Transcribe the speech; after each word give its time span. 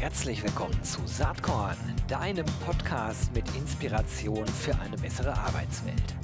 Herzlich 0.00 0.40
willkommen 0.44 0.80
zu 0.84 1.04
Saatkorn, 1.06 1.76
deinem 2.06 2.46
Podcast 2.64 3.34
mit 3.34 3.44
Inspiration 3.56 4.46
für 4.46 4.72
eine 4.78 4.96
bessere 4.96 5.36
Arbeitswelt. 5.36 6.14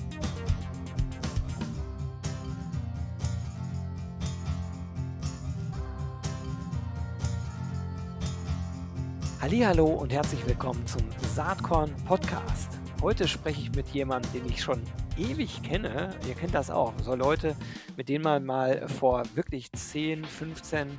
Hallo 9.40 9.86
und 9.86 10.12
herzlich 10.12 10.46
willkommen 10.46 10.86
zum 10.86 11.02
Saatkorn 11.34 11.92
Podcast. 12.06 12.78
Heute 13.02 13.26
spreche 13.26 13.60
ich 13.60 13.74
mit 13.74 13.88
jemandem, 13.88 14.32
den 14.34 14.46
ich 14.46 14.62
schon 14.62 14.82
ewig 15.18 15.64
kenne. 15.64 16.14
Ihr 16.28 16.34
kennt 16.34 16.54
das 16.54 16.70
auch. 16.70 16.92
So 17.02 17.16
Leute, 17.16 17.56
mit 17.96 18.08
denen 18.08 18.22
man 18.22 18.44
mal 18.44 18.86
vor 18.88 19.24
wirklich 19.34 19.72
10, 19.72 20.24
15 20.24 20.96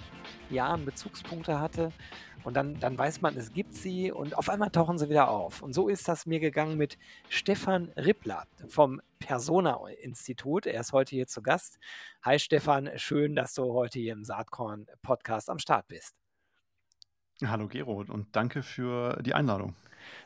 Jahren 0.49 0.85
Bezugspunkte 0.85 1.59
hatte. 1.59 1.91
Und 2.43 2.53
dann, 2.53 2.79
dann 2.79 2.95
weiß 2.95 3.21
man, 3.21 3.35
es 3.35 3.53
gibt 3.53 3.73
sie 3.73 4.11
und 4.11 4.37
auf 4.37 4.49
einmal 4.49 4.69
tauchen 4.69 4.99
sie 4.99 5.09
wieder 5.09 5.29
auf. 5.29 5.63
Und 5.63 5.73
so 5.73 5.89
ist 5.89 6.07
das 6.07 6.27
mir 6.27 6.39
gegangen 6.39 6.77
mit 6.77 6.99
Stefan 7.27 7.89
Rippler 7.97 8.45
vom 8.67 9.01
Persona-Institut. 9.17 10.67
Er 10.67 10.81
ist 10.81 10.93
heute 10.93 11.15
hier 11.15 11.25
zu 11.25 11.41
Gast. 11.41 11.79
Hi 12.21 12.37
Stefan, 12.37 12.91
schön, 12.97 13.35
dass 13.35 13.55
du 13.55 13.73
heute 13.73 13.97
hier 13.97 14.13
im 14.13 14.23
Saatkorn-Podcast 14.23 15.49
am 15.49 15.57
Start 15.57 15.87
bist. 15.87 16.15
Hallo 17.43 17.67
Gero 17.67 18.05
und 18.07 18.27
danke 18.35 18.61
für 18.61 19.21
die 19.23 19.33
Einladung. 19.33 19.75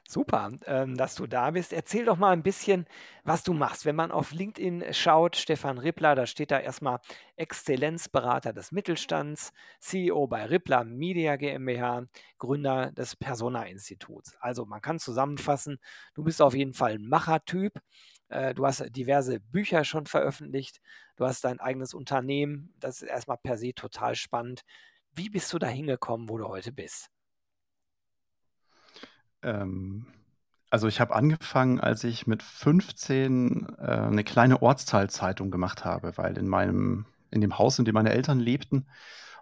Super, 0.07 0.51
ähm, 0.65 0.97
dass 0.97 1.15
du 1.15 1.27
da 1.27 1.51
bist. 1.51 1.73
Erzähl 1.73 2.05
doch 2.05 2.17
mal 2.17 2.31
ein 2.31 2.43
bisschen, 2.43 2.85
was 3.23 3.43
du 3.43 3.53
machst. 3.53 3.85
Wenn 3.85 3.95
man 3.95 4.11
auf 4.11 4.31
LinkedIn 4.31 4.93
schaut, 4.93 5.35
Stefan 5.35 5.77
Rippler, 5.77 6.15
da 6.15 6.25
steht 6.25 6.52
da 6.52 6.59
erstmal 6.59 6.99
Exzellenzberater 7.35 8.53
des 8.53 8.71
Mittelstands, 8.71 9.52
CEO 9.79 10.27
bei 10.27 10.45
Rippler 10.45 10.83
Media 10.83 11.35
GmbH, 11.35 12.05
Gründer 12.38 12.91
des 12.91 13.16
Persona-Instituts. 13.16 14.36
Also 14.39 14.66
man 14.66 14.81
kann 14.81 14.99
zusammenfassen, 14.99 15.80
du 16.14 16.23
bist 16.23 16.41
auf 16.41 16.53
jeden 16.53 16.73
Fall 16.73 16.93
ein 16.93 17.08
Machertyp. 17.08 17.80
Äh, 18.30 18.53
du 18.53 18.66
hast 18.66 18.83
diverse 18.95 19.39
Bücher 19.39 19.83
schon 19.83 20.05
veröffentlicht. 20.05 20.81
Du 21.16 21.25
hast 21.25 21.43
dein 21.43 21.59
eigenes 21.59 21.93
Unternehmen. 21.93 22.73
Das 22.80 23.02
ist 23.02 23.09
erstmal 23.09 23.38
per 23.38 23.58
se 23.58 23.73
total 23.73 24.16
spannend. 24.16 24.64
Wie 25.14 25.30
bist 25.30 25.52
du 25.53 25.59
da 25.59 25.67
hingekommen, 25.67 26.30
wo 26.30 26.38
du 26.38 26.47
heute 26.47 26.71
bist? 26.71 27.09
Ähm, 29.44 30.06
also 30.70 30.88
ich 30.88 31.00
habe 31.00 31.16
angefangen, 31.16 31.80
als 31.80 32.04
ich 32.04 32.28
mit 32.28 32.44
15 32.44 33.76
äh, 33.80 33.82
eine 33.82 34.23
kleine 34.23 34.62
Ortsteilzeitung 34.62 35.52
gemacht 35.52 35.86
habe, 35.86 36.18
weil 36.18 36.38
in 36.38 36.48
meinem, 36.48 37.06
in 37.32 37.42
dem 37.42 37.58
Haus, 37.58 37.80
in 37.80 37.86
dem 37.86 37.95
meine 37.95 38.12
Eltern 38.12 38.40
lebten, 38.40 38.88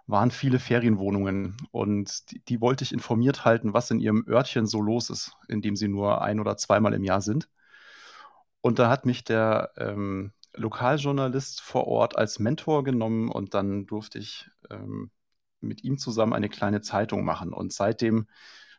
waren 0.06 0.30
viele 0.30 0.58
Ferienwohnungen 0.58 1.56
und 1.70 2.30
die, 2.30 2.40
die 2.40 2.60
wollte 2.62 2.82
ich 2.82 2.92
informiert 2.92 3.44
halten, 3.44 3.74
was 3.74 3.90
in 3.90 4.00
ihrem 4.00 4.24
Örtchen 4.26 4.66
so 4.66 4.80
los 4.80 5.10
ist, 5.10 5.36
in 5.48 5.60
dem 5.60 5.76
sie 5.76 5.88
nur 5.88 6.22
ein 6.22 6.40
oder 6.40 6.56
zweimal 6.56 6.94
im 6.94 7.04
Jahr 7.04 7.20
sind. 7.20 7.48
Und 8.62 8.78
da 8.78 8.88
hat 8.90 9.04
mich 9.06 9.24
der 9.24 9.72
ähm, 9.76 10.32
Lokaljournalist 10.54 11.60
vor 11.60 11.86
Ort 11.86 12.16
als 12.16 12.38
Mentor 12.38 12.84
genommen 12.84 13.30
und 13.30 13.54
dann 13.54 13.86
durfte 13.86 14.18
ich 14.18 14.50
ähm, 14.70 15.10
mit 15.60 15.84
ihm 15.84 15.98
zusammen 15.98 16.32
eine 16.32 16.48
kleine 16.48 16.80
Zeitung 16.80 17.24
machen. 17.24 17.52
Und 17.52 17.72
seitdem 17.72 18.28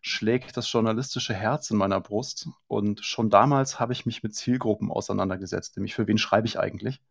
schlägt 0.01 0.55
das 0.57 0.71
journalistische 0.71 1.33
Herz 1.33 1.71
in 1.71 1.77
meiner 1.77 1.99
Brust. 1.99 2.49
Und 2.67 3.03
schon 3.03 3.29
damals 3.29 3.79
habe 3.79 3.93
ich 3.93 4.05
mich 4.05 4.23
mit 4.23 4.35
Zielgruppen 4.35 4.91
auseinandergesetzt, 4.91 5.77
nämlich 5.77 5.95
für 5.95 6.07
wen 6.07 6.17
schreibe 6.17 6.47
ich 6.47 6.59
eigentlich. 6.59 7.01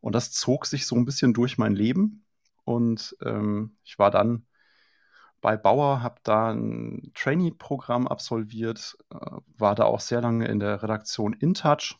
Und 0.00 0.14
das 0.14 0.32
zog 0.32 0.66
sich 0.66 0.86
so 0.86 0.96
ein 0.96 1.04
bisschen 1.04 1.34
durch 1.34 1.58
mein 1.58 1.74
Leben. 1.74 2.24
Und 2.64 3.16
ähm, 3.22 3.76
ich 3.84 3.98
war 3.98 4.10
dann 4.10 4.46
bei 5.40 5.56
Bauer, 5.56 6.02
habe 6.02 6.20
da 6.24 6.50
ein 6.50 7.12
Trainee-Programm 7.14 8.08
absolviert, 8.08 8.96
äh, 9.10 9.16
war 9.56 9.74
da 9.74 9.84
auch 9.84 10.00
sehr 10.00 10.20
lange 10.20 10.46
in 10.48 10.60
der 10.60 10.82
Redaktion 10.82 11.32
InTouch 11.32 11.96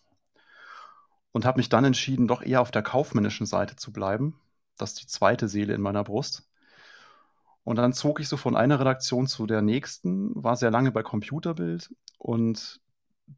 und 1.32 1.44
habe 1.44 1.59
mich 1.59 1.69
dann 1.69 1.84
entschieden, 1.84 2.28
doch 2.28 2.43
eher 2.43 2.61
auf 2.61 2.71
der 2.71 2.82
kaufmännischen 2.82 3.47
Seite 3.47 3.77
zu 3.77 3.93
bleiben. 3.93 4.41
Das 4.77 4.91
ist 4.91 5.03
die 5.03 5.06
zweite 5.06 5.49
Seele 5.49 5.75
in 5.75 5.81
meiner 5.81 6.05
Brust. 6.05 6.47
Und 7.64 7.76
dann 7.76 7.92
zog 7.92 8.20
ich 8.20 8.28
so 8.28 8.36
von 8.36 8.56
einer 8.56 8.80
Redaktion 8.80 9.26
zu 9.26 9.46
der 9.46 9.62
nächsten, 9.62 10.32
war 10.42 10.56
sehr 10.56 10.70
lange 10.70 10.91
bei 10.91 11.02
Computerbild 11.02 11.94
und 12.19 12.80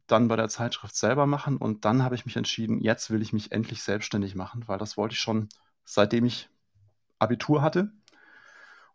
dann 0.07 0.29
bei 0.29 0.37
der 0.37 0.47
Zeitschrift 0.47 0.95
selber 0.95 1.25
machen. 1.25 1.57
Und 1.57 1.83
dann 1.83 2.03
habe 2.03 2.15
ich 2.15 2.25
mich 2.25 2.37
entschieden, 2.37 2.79
jetzt 2.79 3.11
will 3.11 3.21
ich 3.21 3.33
mich 3.33 3.51
endlich 3.51 3.83
selbstständig 3.83 4.35
machen, 4.35 4.67
weil 4.67 4.77
das 4.77 4.95
wollte 4.95 5.13
ich 5.13 5.19
schon 5.19 5.49
seitdem 5.83 6.25
ich 6.25 6.49
Abitur 7.19 7.61
hatte. 7.61 7.91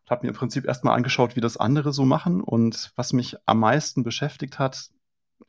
Und 0.05 0.11
habe 0.11 0.25
mir 0.25 0.31
im 0.31 0.37
Prinzip 0.37 0.65
erstmal 0.65 0.97
angeschaut, 0.97 1.37
wie 1.37 1.41
das 1.41 1.57
andere 1.59 1.93
so 1.93 2.05
machen. 2.05 2.41
Und 2.41 2.93
was 2.97 3.13
mich 3.13 3.37
am 3.45 3.61
meisten 3.61 4.05
beschäftigt 4.05 4.59
hat 4.59 4.91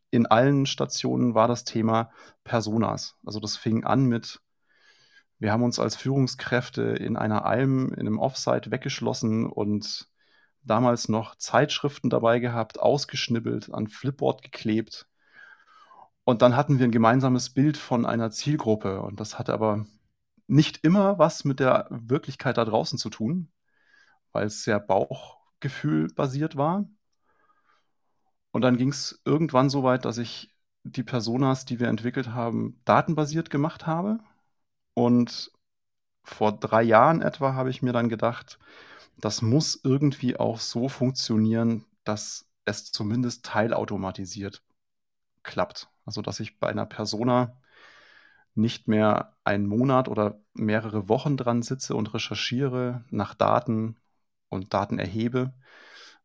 in 0.09 0.25
allen 0.25 0.65
Stationen 0.65 1.35
war 1.35 1.47
das 1.47 1.63
Thema 1.63 2.11
Personas. 2.44 3.15
Also 3.25 3.39
das 3.39 3.57
fing 3.57 3.83
an 3.83 4.05
mit 4.05 4.41
wir 5.40 5.52
haben 5.52 5.64
uns 5.64 5.80
als 5.80 5.96
Führungskräfte 5.96 6.81
in 6.81 7.18
einer 7.18 7.46
Alm, 7.46 7.94
in 7.94 8.02
einem 8.02 8.20
Offsite 8.20 8.72
weggeschlossen 8.72 9.46
und 9.46 10.09
damals 10.64 11.09
noch 11.09 11.36
Zeitschriften 11.36 12.09
dabei 12.09 12.40
gehabt, 12.40 12.80
ausgeschnibbelt, 12.80 13.74
an 13.74 13.88
Flipboard 13.88 14.42
geklebt. 14.42 15.08
Und 16.24 16.42
dann 16.42 16.56
hatten 16.56 16.80
wir 16.80 16.86
ein 16.86 16.92
gemeinsames 16.92 17.52
Bild 17.52 17.78
von 17.78 18.06
einer 18.06 18.31
Zielgruppe. 18.31 19.02
Und 19.02 19.20
das 19.20 19.40
hatte 19.40 19.53
aber 19.53 19.86
nicht 20.48 20.84
immer 20.84 21.20
was 21.20 21.46
mit 21.46 21.59
der 21.59 21.88
Wirklichkeit 21.90 22.58
da 22.58 22.66
draußen 22.66 22.98
zu 22.98 23.09
tun, 23.09 23.52
weil 24.31 24.48
es 24.48 24.64
sehr 24.64 24.80
Bauchgefühl 24.80 26.08
basiert 26.14 26.58
war. 26.58 26.86
Und 28.52 28.62
dann 28.62 28.78
ging 28.78 28.90
es 28.90 29.22
irgendwann 29.24 29.69
so 29.69 29.84
weit, 29.84 30.06
dass 30.06 30.18
ich 30.18 30.54
die 30.84 31.04
Personas, 31.04 31.66
die 31.66 31.80
wir 31.80 31.88
entwickelt 31.90 32.30
haben, 32.30 32.81
datenbasiert 32.86 33.50
gemacht 33.50 33.86
habe. 33.86 34.19
Und 34.97 35.52
vor 36.24 36.53
drei 36.53 36.81
Jahren 36.81 37.22
etwa 37.22 37.53
habe 37.53 37.69
ich 37.69 37.84
mir 37.84 37.94
dann 37.94 38.09
gedacht, 38.09 38.58
das 39.18 39.44
muss 39.44 39.80
irgendwie 39.84 40.38
auch 40.38 40.59
so 40.59 40.90
funktionieren, 40.90 41.85
dass 42.03 42.50
es 42.66 42.91
zumindest 42.91 43.46
teilautomatisiert 43.46 44.63
klappt. 45.44 45.88
Also 46.07 46.24
dass 46.24 46.40
ich 46.40 46.59
bei 46.59 46.68
einer 46.68 46.88
Persona 46.88 47.62
nicht 48.56 48.88
mehr 48.88 49.38
einen 49.44 49.68
Monat 49.68 50.07
oder 50.07 50.40
mehrere 50.56 51.07
Wochen 51.07 51.38
dran 51.38 51.62
sitze 51.62 51.94
und 51.96 52.16
recherchiere 52.16 53.06
nach 53.12 53.36
Daten 53.36 53.97
und 54.50 54.74
Daten 54.74 54.97
erhebe, 54.97 55.53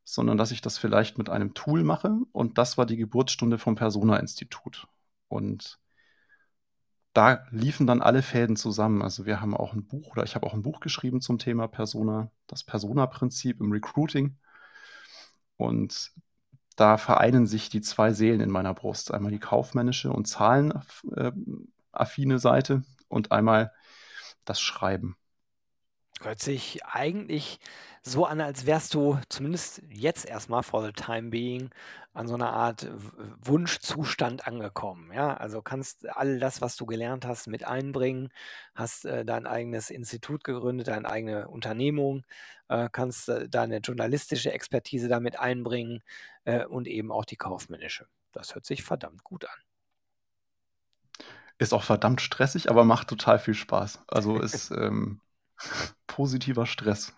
sondern 0.03 0.39
dass 0.39 0.51
ich 0.51 0.63
das 0.63 0.79
vielleicht 0.79 1.19
mit 1.19 1.29
einem 1.29 1.53
Tool 1.53 1.85
mache. 1.85 2.17
Und 2.33 2.57
das 2.57 2.79
war 2.79 2.87
die 2.87 2.97
Geburtsstunde 2.97 3.59
vom 3.59 3.75
Persona-Institut. 3.75 4.89
Und 5.29 5.79
da 7.13 7.47
liefen 7.51 7.87
dann 7.87 8.03
alle 8.03 8.23
Fäden 8.23 8.57
zusammen. 8.57 9.03
Also 9.03 9.27
wir 9.27 9.41
haben 9.41 9.57
auch 9.57 9.75
ein 9.75 9.87
Buch 9.87 10.13
oder 10.13 10.25
ich 10.25 10.35
habe 10.35 10.47
auch 10.47 10.55
ein 10.55 10.63
Buch 10.63 10.81
geschrieben 10.81 11.21
zum 11.21 11.39
Thema 11.39 11.69
Persona, 11.69 12.31
das 12.47 12.65
Persona-Prinzip 12.65 13.61
im 13.61 13.73
Recruiting. 13.73 14.39
Und 15.57 16.13
da 16.77 16.97
vereinen 16.97 17.47
sich 17.47 17.69
die 17.69 17.83
zwei 17.83 18.13
Seelen 18.13 18.41
in 18.41 18.51
meiner 18.51 18.75
Brust. 18.75 19.13
Einmal 19.13 19.31
die 19.31 19.39
kaufmännische 19.39 20.11
und 20.11 20.27
zahlenaffine 20.27 22.39
Seite 22.39 22.83
und 23.09 23.31
einmal 23.31 23.73
das 24.45 24.61
Schreiben. 24.61 25.17
Hört 26.23 26.41
sich 26.41 26.85
eigentlich 26.85 27.59
so 28.03 28.27
an, 28.27 28.41
als 28.41 28.67
wärst 28.67 28.95
du 28.95 29.19
zumindest 29.29 29.83
jetzt 29.89 30.25
erstmal 30.29 30.63
for 30.63 30.85
the 30.85 30.93
time 30.93 31.31
being 31.31 31.71
an 32.15 32.29
so 32.29 32.35
einer 32.35 32.53
Art 32.53 32.89
Wunschzustand 33.43 34.47
angekommen. 34.47 35.13
Ja, 35.13 35.35
also 35.35 35.63
kannst 35.63 36.09
all 36.09 36.39
das, 36.39 36.61
was 36.61 36.77
du 36.77 36.87
gelernt 36.87 37.25
hast, 37.25 37.47
mit 37.47 37.65
einbringen, 37.65 38.31
hast 38.75 39.05
äh, 39.05 39.25
dein 39.25 39.47
eigenes 39.47 39.91
Institut 39.91 40.45
gegründet, 40.45 40.89
deine 40.89 41.09
eigene 41.09 41.49
Unternehmung, 41.49 42.25
äh, 42.69 42.89
kannst 42.93 43.29
äh, 43.29 43.49
deine 43.49 43.79
journalistische 43.79 44.53
Expertise 44.53 45.09
damit 45.09 45.39
einbringen 45.39 46.03
äh, 46.45 46.65
und 46.65 46.87
eben 46.87 47.11
auch 47.11 47.25
die 47.25 47.37
kaufmännische. 47.37 48.07
Das 48.33 48.55
hört 48.55 48.67
sich 48.67 48.83
verdammt 48.83 49.25
gut 49.25 49.45
an. 49.45 49.59
Ist 51.59 51.73
auch 51.73 51.85
verdammt 51.85 52.21
stressig, 52.21 52.71
aber 52.71 52.85
macht 52.85 53.09
total 53.09 53.39
viel 53.39 53.55
Spaß. 53.55 54.01
Also 54.09 54.39
ist 54.41 54.71
ähm, 54.71 55.21
positiver 56.07 56.67
Stress. 56.67 57.15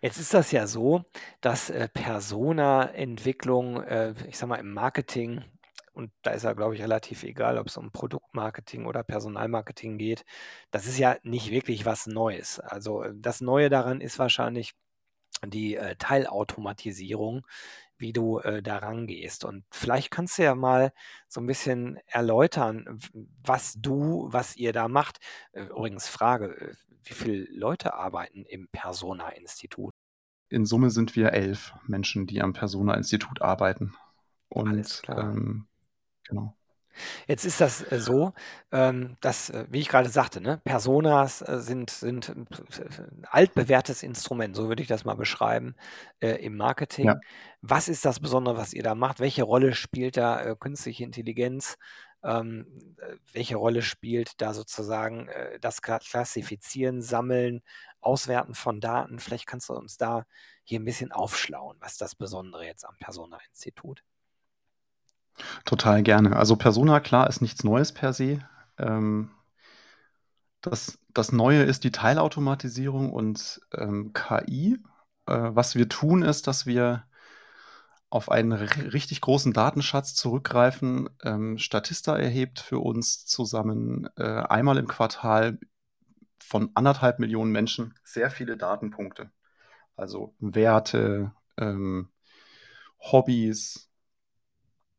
Jetzt 0.00 0.18
ist 0.18 0.34
das 0.34 0.50
ja 0.50 0.66
so, 0.66 1.04
dass 1.40 1.70
äh, 1.70 1.88
Persona-Entwicklung, 1.88 3.82
äh, 3.82 4.14
ich 4.28 4.38
sag 4.38 4.48
mal, 4.48 4.56
im 4.56 4.72
Marketing, 4.72 5.44
und 5.92 6.10
da 6.22 6.30
ist 6.30 6.44
ja, 6.44 6.54
glaube 6.54 6.74
ich, 6.74 6.82
relativ 6.82 7.22
egal, 7.22 7.58
ob 7.58 7.66
es 7.66 7.76
um 7.76 7.92
Produktmarketing 7.92 8.86
oder 8.86 9.02
Personalmarketing 9.02 9.98
geht, 9.98 10.24
das 10.70 10.86
ist 10.86 10.98
ja 10.98 11.16
nicht 11.22 11.50
wirklich 11.50 11.84
was 11.84 12.06
Neues. 12.06 12.60
Also 12.60 13.02
äh, 13.02 13.12
das 13.14 13.40
Neue 13.40 13.68
daran 13.68 14.00
ist 14.00 14.18
wahrscheinlich 14.18 14.74
die 15.46 15.76
äh, 15.76 15.96
Teilautomatisierung, 15.96 17.46
wie 18.02 18.12
du 18.12 18.40
äh, 18.40 18.62
da 18.62 18.76
rangehst. 18.78 19.46
Und 19.46 19.64
vielleicht 19.70 20.10
kannst 20.10 20.36
du 20.36 20.42
ja 20.42 20.54
mal 20.54 20.92
so 21.28 21.40
ein 21.40 21.46
bisschen 21.46 21.98
erläutern, 22.06 22.98
was 23.42 23.74
du, 23.78 24.28
was 24.30 24.56
ihr 24.56 24.74
da 24.74 24.88
macht. 24.88 25.20
Äh, 25.52 25.62
übrigens 25.62 26.08
Frage, 26.08 26.54
äh, 26.60 26.74
wie 27.04 27.14
viele 27.14 27.46
Leute 27.50 27.94
arbeiten 27.94 28.44
im 28.44 28.68
Persona-Institut? 28.68 29.92
in 30.52 30.66
Summe 30.66 30.90
sind 30.90 31.16
wir 31.16 31.32
elf 31.32 31.72
Menschen, 31.86 32.26
die 32.26 32.42
am 32.42 32.52
Persona-Institut 32.52 33.40
arbeiten. 33.40 33.94
Alles 34.50 35.00
Und 35.00 35.02
klar. 35.02 35.32
ähm, 35.32 35.66
genau. 36.28 36.54
Jetzt 37.26 37.44
ist 37.44 37.60
das 37.60 37.82
äh, 37.90 37.98
so, 37.98 38.32
ähm, 38.70 39.16
dass, 39.20 39.50
äh, 39.50 39.66
wie 39.70 39.80
ich 39.80 39.88
gerade 39.88 40.08
sagte, 40.08 40.40
ne, 40.40 40.60
Personas 40.64 41.42
äh, 41.42 41.60
sind, 41.60 41.90
sind 41.90 42.28
ein 42.28 42.46
altbewährtes 43.30 44.02
Instrument, 44.02 44.56
so 44.56 44.68
würde 44.68 44.82
ich 44.82 44.88
das 44.88 45.04
mal 45.04 45.14
beschreiben, 45.14 45.74
im 46.20 46.56
Marketing. 46.56 47.06
Ja. 47.06 47.20
Was 47.60 47.88
ist 47.88 48.04
das 48.04 48.20
Besondere, 48.20 48.56
was 48.56 48.72
ihr 48.72 48.82
da 48.82 48.94
macht? 48.94 49.20
Welche 49.20 49.42
Rolle 49.42 49.74
spielt 49.74 50.16
da 50.16 50.54
künstliche 50.54 51.04
Intelligenz? 51.04 51.78
Ähm, 52.24 52.96
äh, 52.98 53.16
welche 53.32 53.56
Rolle 53.56 53.82
spielt 53.82 54.40
da 54.40 54.54
sozusagen 54.54 55.28
das 55.60 55.82
Kla- 55.82 55.98
Klassifizieren, 55.98 57.02
Sammeln, 57.02 57.62
Auswerten 58.00 58.54
von 58.54 58.80
Daten? 58.80 59.18
Vielleicht 59.18 59.46
kannst 59.46 59.68
du 59.68 59.74
uns 59.74 59.96
da 59.96 60.26
hier 60.62 60.78
ein 60.78 60.84
bisschen 60.84 61.10
aufschlauen. 61.10 61.76
Was 61.80 61.92
ist 61.92 62.00
das 62.00 62.14
Besondere 62.14 62.64
jetzt 62.64 62.84
am 62.84 62.96
Persona-Institut? 62.98 64.04
Total 65.64 66.02
gerne. 66.02 66.36
Also 66.36 66.56
Persona, 66.56 67.00
klar, 67.00 67.28
ist 67.28 67.40
nichts 67.40 67.64
Neues 67.64 67.92
per 67.92 68.12
se. 68.12 68.40
Ähm, 68.78 69.30
das, 70.60 70.98
das 71.12 71.32
Neue 71.32 71.62
ist 71.62 71.84
die 71.84 71.90
Teilautomatisierung 71.90 73.12
und 73.12 73.60
ähm, 73.74 74.12
KI. 74.12 74.78
Äh, 75.26 75.50
was 75.54 75.74
wir 75.74 75.88
tun, 75.88 76.22
ist, 76.22 76.46
dass 76.46 76.66
wir 76.66 77.04
auf 78.10 78.30
einen 78.30 78.52
ri- 78.52 78.92
richtig 78.92 79.20
großen 79.20 79.52
Datenschatz 79.52 80.14
zurückgreifen. 80.14 81.08
Ähm, 81.22 81.58
Statista 81.58 82.16
erhebt 82.18 82.60
für 82.60 82.78
uns 82.78 83.24
zusammen 83.26 84.08
äh, 84.16 84.22
einmal 84.24 84.76
im 84.78 84.86
Quartal 84.86 85.58
von 86.42 86.70
anderthalb 86.74 87.18
Millionen 87.20 87.52
Menschen 87.52 87.94
sehr 88.04 88.30
viele 88.30 88.56
Datenpunkte. 88.56 89.30
Also 89.96 90.34
Werte, 90.40 91.32
ähm, 91.58 92.08
Hobbys, 93.00 93.90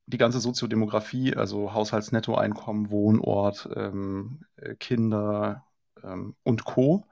die 0.06 0.18
ganze 0.18 0.40
Soziodemografie, 0.40 1.36
also 1.36 1.74
Haushaltsnettoeinkommen, 1.74 2.90
Wohnort, 2.90 3.70
ähm, 3.76 4.46
äh, 4.58 4.76
Kinder 4.76 5.66
ähm, 6.04 6.36
und 6.44 6.66
Co. 6.66 7.06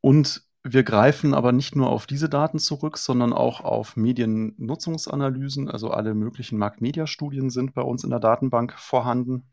Und 0.00 0.42
wir 0.64 0.84
greifen 0.84 1.34
aber 1.34 1.52
nicht 1.52 1.74
nur 1.74 1.90
auf 1.90 2.06
diese 2.06 2.28
Daten 2.28 2.58
zurück, 2.58 2.96
sondern 2.98 3.32
auch 3.32 3.60
auf 3.62 3.96
Mediennutzungsanalysen. 3.96 5.68
Also 5.68 5.90
alle 5.90 6.14
möglichen 6.14 6.58
Marktmedia-Studien 6.58 7.50
sind 7.50 7.74
bei 7.74 7.82
uns 7.82 8.04
in 8.04 8.10
der 8.10 8.20
Datenbank 8.20 8.74
vorhanden. 8.78 9.44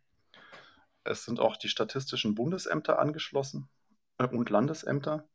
Es 1.03 1.25
sind 1.25 1.39
auch 1.39 1.57
die 1.57 1.69
statistischen 1.69 2.35
Bundesämter 2.35 2.99
angeschlossen 2.99 3.69
äh, 4.19 4.27
und 4.27 4.49
Landesämter 4.49 5.27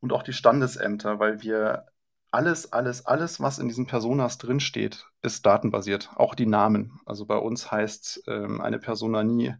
und 0.00 0.12
auch 0.12 0.22
die 0.22 0.32
Standesämter, 0.32 1.18
weil 1.18 1.42
wir 1.42 1.86
alles, 2.30 2.72
alles, 2.72 3.06
alles, 3.06 3.40
was 3.40 3.58
in 3.58 3.68
diesen 3.68 3.86
Personas 3.86 4.38
drinsteht, 4.38 5.06
ist 5.22 5.46
datenbasiert. 5.46 6.10
Auch 6.16 6.34
die 6.34 6.46
Namen. 6.46 7.00
Also 7.06 7.26
bei 7.26 7.36
uns 7.36 7.70
heißt 7.70 8.24
ähm, 8.26 8.60
eine 8.60 8.78
Persona 8.78 9.24
nie 9.24 9.54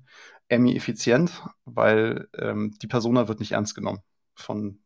Emmy 0.49 0.77
effizient, 0.77 1.43
weil 1.65 2.29
ähm, 2.37 2.75
die 2.81 2.87
Persona 2.87 3.29
wird 3.29 3.41
nicht 3.41 3.53
ernst 3.53 3.75
genommen 3.75 4.01
von 4.35 4.81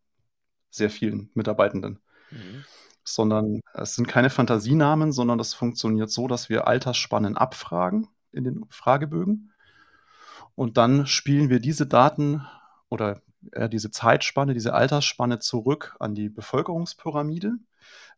sehr 0.70 0.90
vielen 0.90 1.31
Mitarbeitenden. 1.34 2.00
Mhm. 2.31 2.64
Sondern 3.05 3.61
es 3.75 3.96
sind 3.96 4.06
keine 4.06 4.31
Fantasienamen, 4.31 5.12
sondern 5.12 5.38
das 5.38 5.55
funktioniert 5.55 6.11
so, 6.11 6.28
dass 6.28 6.49
wir 6.49 6.69
Altersspannen 6.69 7.37
abfragen 7.37 8.08
in 8.31 8.44
den 8.44 8.64
Fragebögen. 8.70 9.52
Und 10.55 10.76
dann 10.76 11.06
spielen 11.06 11.50
wir 11.50 11.58
diese 11.58 11.87
Daten 11.87 12.46
oder 12.88 13.23
äh, 13.50 13.69
diese 13.69 13.90
Zeitspanne, 13.90 14.55
diese 14.55 14.75
Altersspanne 14.75 15.40
zurück 15.40 15.96
an 15.99 16.14
die 16.14 16.28
Bevölkerungspyramide. 16.28 17.55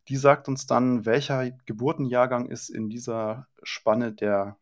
Die 0.07 0.17
sagt 0.17 0.47
uns 0.47 0.65
dann, 0.65 1.05
welcher 1.05 1.51
Geburtenjahrgang 1.65 2.49
ist 2.49 2.69
in 2.69 2.89
dieser 2.89 3.47
Spanne 3.63 4.13
der 4.13 4.57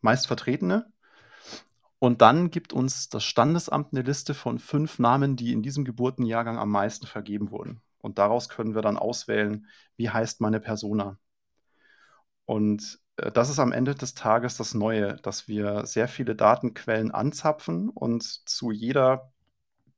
meistvertretene. 0.00 0.86
Und 1.98 2.20
dann 2.20 2.50
gibt 2.50 2.72
uns 2.72 3.08
das 3.08 3.24
Standesamt 3.24 3.92
eine 3.92 4.02
Liste 4.02 4.34
von 4.34 4.58
fünf 4.58 4.98
Namen, 4.98 5.36
die 5.36 5.52
in 5.52 5.62
diesem 5.62 5.84
Geburtenjahrgang 5.84 6.58
am 6.58 6.70
meisten 6.70 7.06
vergeben 7.06 7.50
wurden. 7.50 7.80
Und 7.98 8.18
daraus 8.18 8.48
können 8.48 8.74
wir 8.74 8.82
dann 8.82 8.96
auswählen, 8.96 9.68
wie 9.96 10.10
heißt 10.10 10.40
meine 10.40 10.58
Persona. 10.58 11.18
Und 12.44 12.98
äh, 13.16 13.30
das 13.30 13.50
ist 13.50 13.58
am 13.58 13.72
Ende 13.72 13.94
des 13.94 14.14
Tages 14.14 14.56
das 14.56 14.74
Neue, 14.74 15.16
dass 15.16 15.48
wir 15.48 15.86
sehr 15.86 16.08
viele 16.08 16.34
Datenquellen 16.34 17.12
anzapfen 17.12 17.88
und 17.88 18.22
zu 18.24 18.72
jeder 18.72 19.32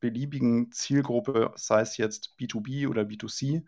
beliebigen 0.00 0.70
Zielgruppe, 0.73 1.52
sei 1.56 1.81
es 1.81 1.97
jetzt 1.97 2.35
B2B 2.38 2.88
oder 2.88 3.02
B2C, 3.02 3.64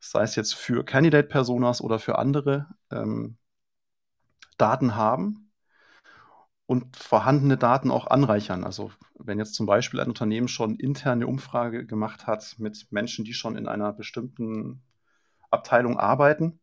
sei 0.00 0.22
es 0.22 0.34
jetzt 0.34 0.54
für 0.54 0.84
Candidate-Personas 0.84 1.80
oder 1.82 1.98
für 1.98 2.18
andere, 2.18 2.66
ähm, 2.90 3.36
Daten 4.56 4.96
haben 4.96 5.50
und 6.66 6.96
vorhandene 6.96 7.56
Daten 7.56 7.90
auch 7.90 8.06
anreichern. 8.06 8.64
Also 8.64 8.92
wenn 9.18 9.38
jetzt 9.38 9.54
zum 9.54 9.66
Beispiel 9.66 10.00
ein 10.00 10.08
Unternehmen 10.08 10.48
schon 10.48 10.76
interne 10.76 11.26
Umfrage 11.26 11.86
gemacht 11.86 12.26
hat 12.26 12.56
mit 12.58 12.86
Menschen, 12.90 13.24
die 13.24 13.34
schon 13.34 13.56
in 13.56 13.66
einer 13.66 13.92
bestimmten 13.92 14.82
Abteilung 15.50 15.98
arbeiten, 15.98 16.60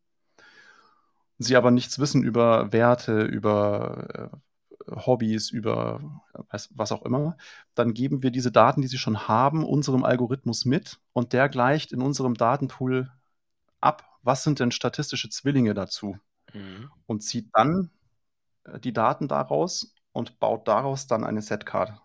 sie 1.38 1.56
aber 1.56 1.70
nichts 1.70 1.98
wissen 1.98 2.22
über 2.22 2.72
Werte, 2.72 3.22
über 3.22 4.32
äh, 4.86 4.96
Hobbys, 5.06 5.50
über 5.50 6.22
was, 6.50 6.70
was 6.74 6.92
auch 6.92 7.04
immer, 7.04 7.36
dann 7.74 7.94
geben 7.94 8.22
wir 8.22 8.30
diese 8.30 8.50
Daten, 8.50 8.80
die 8.80 8.88
sie 8.88 8.98
schon 8.98 9.28
haben, 9.28 9.64
unserem 9.64 10.04
Algorithmus 10.04 10.64
mit 10.64 10.98
und 11.12 11.32
der 11.32 11.48
gleicht 11.48 11.92
in 11.92 12.00
unserem 12.02 12.34
Datenpool 12.34 13.10
ab, 13.80 14.04
was 14.22 14.44
sind 14.44 14.60
denn 14.60 14.72
statistische 14.72 15.30
Zwillinge 15.30 15.74
dazu 15.74 16.18
Mhm. 16.54 16.88
und 17.06 17.22
zieht 17.22 17.48
dann 17.54 17.90
äh, 18.64 18.80
die 18.80 18.92
Daten 18.94 19.28
daraus 19.28 19.94
und 20.12 20.40
baut 20.40 20.68
daraus 20.68 21.06
dann 21.08 21.24
eine 21.24 21.42
Setcard. 21.42 22.00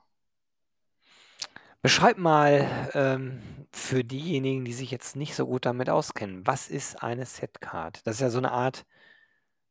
Beschreib 1.81 2.17
mal 2.17 2.89
ähm, 2.93 3.41
für 3.73 4.03
diejenigen, 4.05 4.63
die 4.63 4.71
sich 4.73 4.89
jetzt 4.89 5.15
nicht 5.17 5.35
so 5.35 5.45
gut 5.45 5.65
damit 5.65 5.89
auskennen, 5.89 6.47
was 6.47 6.69
ist 6.69 7.03
eine 7.03 7.25
Setcard? 7.25 8.05
Das 8.07 8.15
ist 8.15 8.21
ja 8.21 8.29
so 8.29 8.37
eine 8.37 8.51
Art. 8.51 8.85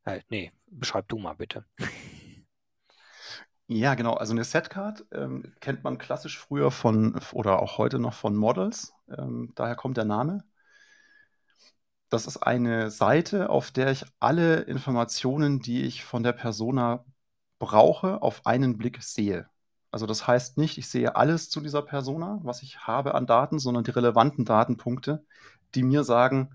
Äh, 0.05 0.21
nee, 0.29 0.51
beschreib 0.67 1.07
du 1.09 1.17
mal 1.19 1.33
bitte. 1.35 1.65
Ja, 3.67 3.95
genau. 3.95 4.13
Also 4.15 4.33
eine 4.33 4.43
Setcard 4.43 5.05
ähm, 5.11 5.53
kennt 5.61 5.83
man 5.83 5.97
klassisch 5.97 6.37
früher 6.37 6.69
von 6.71 7.19
oder 7.31 7.61
auch 7.61 7.77
heute 7.77 7.97
noch 7.99 8.13
von 8.13 8.35
Models. 8.35 8.93
Ähm, 9.09 9.51
daher 9.55 9.75
kommt 9.75 9.97
der 9.97 10.05
Name. 10.05 10.43
Das 12.13 12.27
ist 12.27 12.37
eine 12.37 12.91
Seite, 12.91 13.49
auf 13.49 13.71
der 13.71 13.89
ich 13.89 14.05
alle 14.19 14.59
Informationen, 14.61 15.61
die 15.61 15.81
ich 15.81 16.03
von 16.03 16.21
der 16.21 16.33
Persona 16.33 17.05
brauche, 17.57 18.21
auf 18.21 18.45
einen 18.45 18.77
Blick 18.77 19.01
sehe. 19.01 19.49
Also 19.89 20.05
das 20.05 20.27
heißt 20.27 20.59
nicht, 20.59 20.77
ich 20.77 20.87
sehe 20.87 21.15
alles 21.15 21.49
zu 21.49 21.59
dieser 21.59 21.81
Persona, 21.81 22.39
was 22.43 22.61
ich 22.61 22.85
habe 22.85 23.15
an 23.15 23.25
Daten, 23.25 23.57
sondern 23.57 23.83
die 23.83 23.89
relevanten 23.89 24.45
Datenpunkte, 24.45 25.25
die 25.73 25.81
mir 25.81 26.03
sagen, 26.03 26.51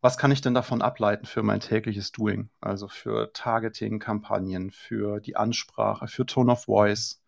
was 0.00 0.18
kann 0.18 0.32
ich 0.32 0.40
denn 0.40 0.54
davon 0.54 0.82
ableiten 0.82 1.26
für 1.26 1.44
mein 1.44 1.60
tägliches 1.60 2.10
Doing? 2.10 2.50
Also 2.60 2.88
für 2.88 3.32
Targeting-Kampagnen, 3.32 4.72
für 4.72 5.20
die 5.20 5.36
Ansprache, 5.36 6.08
für 6.08 6.26
Tone 6.26 6.50
of 6.50 6.64
Voice. 6.64 7.22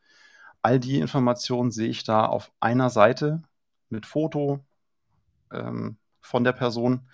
All 0.61 0.81
die 0.81 0.99
Informationen 0.99 1.71
sehe 1.71 1.89
ich 1.89 2.03
da 2.03 2.27
auf 2.27 2.51
einer 2.59 2.91
Seite 2.91 3.45
mit 3.91 4.07
Foto 4.07 4.59
ähm, 5.53 5.99
von 6.21 6.43
der 6.43 6.53
Person. 6.53 7.09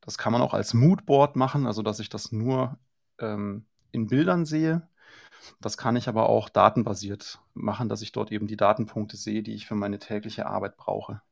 Das 0.00 0.18
kann 0.18 0.32
man 0.32 0.42
auch 0.42 0.54
als 0.54 0.74
Moodboard 0.74 1.36
machen, 1.36 1.66
also 1.66 1.82
dass 1.82 2.00
ich 2.00 2.08
das 2.08 2.32
nur 2.32 2.78
ähm, 3.18 3.66
in 3.92 4.06
Bildern 4.06 4.46
sehe. 4.46 4.88
Das 5.60 5.76
kann 5.76 5.96
ich 5.96 6.08
aber 6.08 6.28
auch 6.28 6.48
datenbasiert 6.48 7.40
machen, 7.54 7.88
dass 7.88 8.02
ich 8.02 8.12
dort 8.12 8.32
eben 8.32 8.46
die 8.46 8.56
Datenpunkte 8.56 9.16
sehe, 9.16 9.42
die 9.42 9.54
ich 9.54 9.66
für 9.66 9.74
meine 9.74 9.98
tägliche 9.98 10.46
Arbeit 10.46 10.76
brauche. 10.76 11.22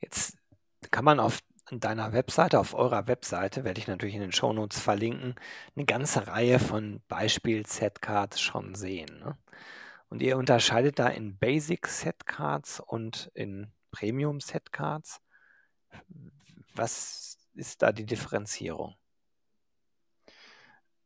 Jetzt 0.00 0.36
kann 0.90 1.04
man 1.04 1.20
auf 1.20 1.40
deiner 1.70 2.12
Webseite, 2.12 2.58
auf 2.58 2.74
eurer 2.74 3.06
Webseite, 3.06 3.64
werde 3.64 3.80
ich 3.80 3.88
natürlich 3.88 4.14
in 4.14 4.20
den 4.20 4.32
Shownotes 4.32 4.80
verlinken, 4.80 5.34
eine 5.76 5.84
ganze 5.84 6.26
Reihe 6.26 6.58
von 6.58 7.02
Beispiel-Setcards 7.08 8.40
schon 8.40 8.74
sehen. 8.74 9.18
Ne? 9.18 9.36
Und 10.08 10.22
ihr 10.22 10.38
unterscheidet 10.38 10.98
da 10.98 11.08
in 11.08 11.36
Basic-Setcards 11.36 12.80
und 12.80 13.30
in 13.34 13.70
Premium-Setcards. 13.90 15.20
Was 16.78 17.36
ist 17.54 17.82
da 17.82 17.90
die 17.92 18.06
Differenzierung? 18.06 18.94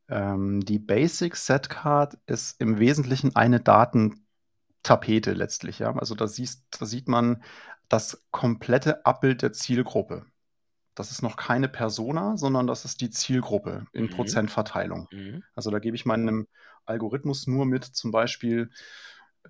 Ähm, 0.07 0.63
die 0.63 0.79
Basic 0.79 1.35
Set 1.35 1.69
Card 1.69 2.17
ist 2.27 2.61
im 2.61 2.77
Wesentlichen 2.79 3.35
eine 3.35 3.59
Datentapete 3.59 5.33
letztlich. 5.33 5.79
Ja? 5.79 5.95
Also 5.95 6.15
da, 6.15 6.27
siehst, 6.27 6.63
da 6.79 6.85
sieht 6.85 7.07
man 7.07 7.43
das 7.89 8.23
komplette 8.31 9.05
Abbild 9.05 9.41
der 9.41 9.53
Zielgruppe. 9.53 10.25
Das 10.95 11.09
ist 11.09 11.23
noch 11.23 11.37
keine 11.37 11.69
Persona, 11.69 12.37
sondern 12.37 12.67
das 12.67 12.85
ist 12.85 13.01
die 13.01 13.09
Zielgruppe 13.09 13.87
in 13.93 14.05
Mhm. 14.05 14.09
Prozentverteilung. 14.11 15.07
Mhm. 15.11 15.43
Also 15.55 15.71
da 15.71 15.79
gebe 15.79 15.95
ich 15.95 16.05
meinem 16.05 16.47
Algorithmus 16.85 17.47
nur 17.47 17.65
mit, 17.65 17.83
zum 17.83 18.11
Beispiel, 18.11 18.69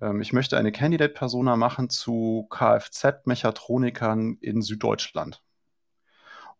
ähm, 0.00 0.22
ich 0.22 0.32
möchte 0.32 0.56
eine 0.56 0.72
Candidate-Persona 0.72 1.56
machen 1.56 1.90
zu 1.90 2.46
Kfz-Mechatronikern 2.50 4.38
in 4.40 4.62
Süddeutschland. 4.62 5.43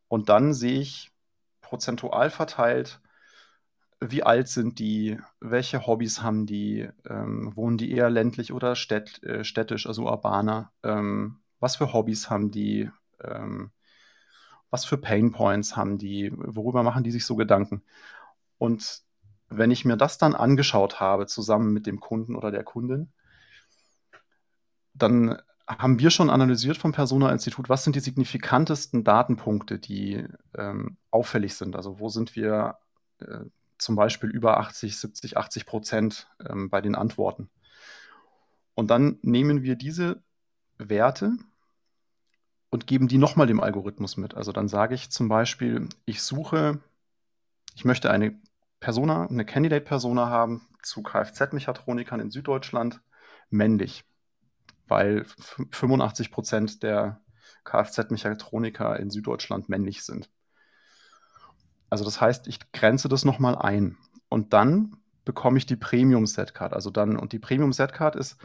Und 0.08 0.28
dann 0.28 0.54
sehe 0.54 0.80
ich 0.80 1.10
prozentual 1.60 2.30
verteilt, 2.30 3.00
wie 4.00 4.22
alt 4.22 4.48
sind 4.48 4.78
die, 4.78 5.18
welche 5.40 5.86
Hobbys 5.86 6.22
haben 6.22 6.46
die, 6.46 6.88
ähm, 7.08 7.56
wohnen 7.56 7.78
die 7.78 7.92
eher 7.92 8.10
ländlich 8.10 8.52
oder 8.52 8.76
städt, 8.76 9.22
äh, 9.22 9.44
städtisch, 9.44 9.86
also 9.86 10.04
urbaner, 10.04 10.72
ähm, 10.82 11.40
was 11.60 11.76
für 11.76 11.92
Hobbys 11.92 12.28
haben 12.30 12.50
die, 12.50 12.90
ähm, 13.22 13.70
was 14.70 14.84
für 14.84 14.98
Pain 14.98 15.32
Points 15.32 15.76
haben 15.76 15.98
die, 15.98 16.32
worüber 16.34 16.82
machen 16.82 17.04
die 17.04 17.12
sich 17.12 17.24
so 17.24 17.36
Gedanken. 17.36 17.82
Und 18.58 19.02
wenn 19.48 19.70
ich 19.70 19.84
mir 19.84 19.96
das 19.96 20.18
dann 20.18 20.34
angeschaut 20.34 21.00
habe, 21.00 21.26
zusammen 21.26 21.72
mit 21.72 21.86
dem 21.86 22.00
Kunden 22.00 22.36
oder 22.36 22.50
der 22.50 22.64
Kundin, 22.64 23.12
dann 24.94 25.40
haben 25.66 25.98
wir 25.98 26.10
schon 26.10 26.30
analysiert 26.30 26.76
vom 26.76 26.92
Persona-Institut, 26.92 27.68
was 27.68 27.84
sind 27.84 27.96
die 27.96 28.00
signifikantesten 28.00 29.02
Datenpunkte, 29.02 29.78
die 29.78 30.26
ähm, 30.56 30.96
auffällig 31.10 31.54
sind. 31.54 31.74
Also 31.74 31.98
wo 31.98 32.08
sind 32.08 32.36
wir 32.36 32.78
äh, 33.20 33.40
zum 33.78 33.96
Beispiel 33.96 34.30
über 34.30 34.58
80, 34.58 34.98
70, 34.98 35.36
80 35.36 35.66
Prozent 35.66 36.28
ähm, 36.46 36.70
bei 36.70 36.80
den 36.80 36.94
Antworten. 36.94 37.50
Und 38.74 38.90
dann 38.90 39.18
nehmen 39.22 39.62
wir 39.62 39.76
diese 39.76 40.22
Werte 40.78 41.32
und 42.70 42.86
geben 42.86 43.08
die 43.08 43.18
nochmal 43.18 43.46
dem 43.46 43.60
Algorithmus 43.60 44.16
mit. 44.16 44.34
Also 44.34 44.52
dann 44.52 44.68
sage 44.68 44.94
ich 44.94 45.10
zum 45.10 45.28
Beispiel, 45.28 45.88
ich 46.04 46.22
suche, 46.22 46.80
ich 47.74 47.84
möchte 47.84 48.10
eine 48.10 48.38
Persona, 48.80 49.26
eine 49.28 49.44
Candidate-Persona 49.44 50.28
haben 50.28 50.66
zu 50.82 51.02
Kfz-Mechatronikern 51.02 52.20
in 52.20 52.30
Süddeutschland, 52.30 53.00
männlich, 53.48 54.04
weil 54.86 55.24
85 55.70 56.30
Prozent 56.30 56.82
der 56.82 57.20
Kfz-Mechatroniker 57.64 58.98
in 58.98 59.10
Süddeutschland 59.10 59.68
männlich 59.68 60.04
sind. 60.04 60.30
Also 61.90 62.04
das 62.04 62.20
heißt, 62.20 62.48
ich 62.48 62.72
grenze 62.72 63.08
das 63.08 63.24
nochmal 63.24 63.56
ein 63.56 63.96
und 64.28 64.52
dann 64.52 64.96
bekomme 65.24 65.58
ich 65.58 65.66
die 65.66 65.76
Premium 65.76 66.26
Set 66.26 66.54
Card. 66.54 66.74
Also 66.74 66.90
dann, 66.90 67.16
und 67.16 67.32
die 67.32 67.38
Premium 67.38 67.72
Set 67.72 67.92
Card 67.92 68.16
ist 68.16 68.36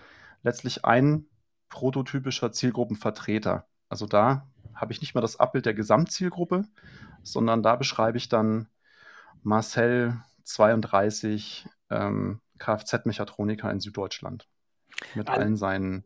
letztlich 0.44 0.86
ein 0.86 1.26
prototypischer 1.70 2.52
Zielgruppenvertreter. 2.52 3.68
Also 3.90 4.06
da 4.06 4.48
habe 4.74 4.94
ich 4.94 5.02
nicht 5.02 5.14
mehr 5.14 5.22
das 5.22 5.40
Abbild 5.40 5.66
der 5.66 5.74
Gesamtzielgruppe, 5.74 6.64
sondern 7.24 7.64
da 7.64 7.76
beschreibe 7.76 8.18
ich 8.18 8.30
dann 8.30 8.68
Marcel 9.44 10.22
32 10.44 11.68
ähm, 11.90 12.40
Kfz-Mechatroniker 12.60 13.72
in 13.72 13.80
Süddeutschland 13.80 14.48
mit 15.16 15.30
allen 15.30 15.58
seinen 15.58 16.06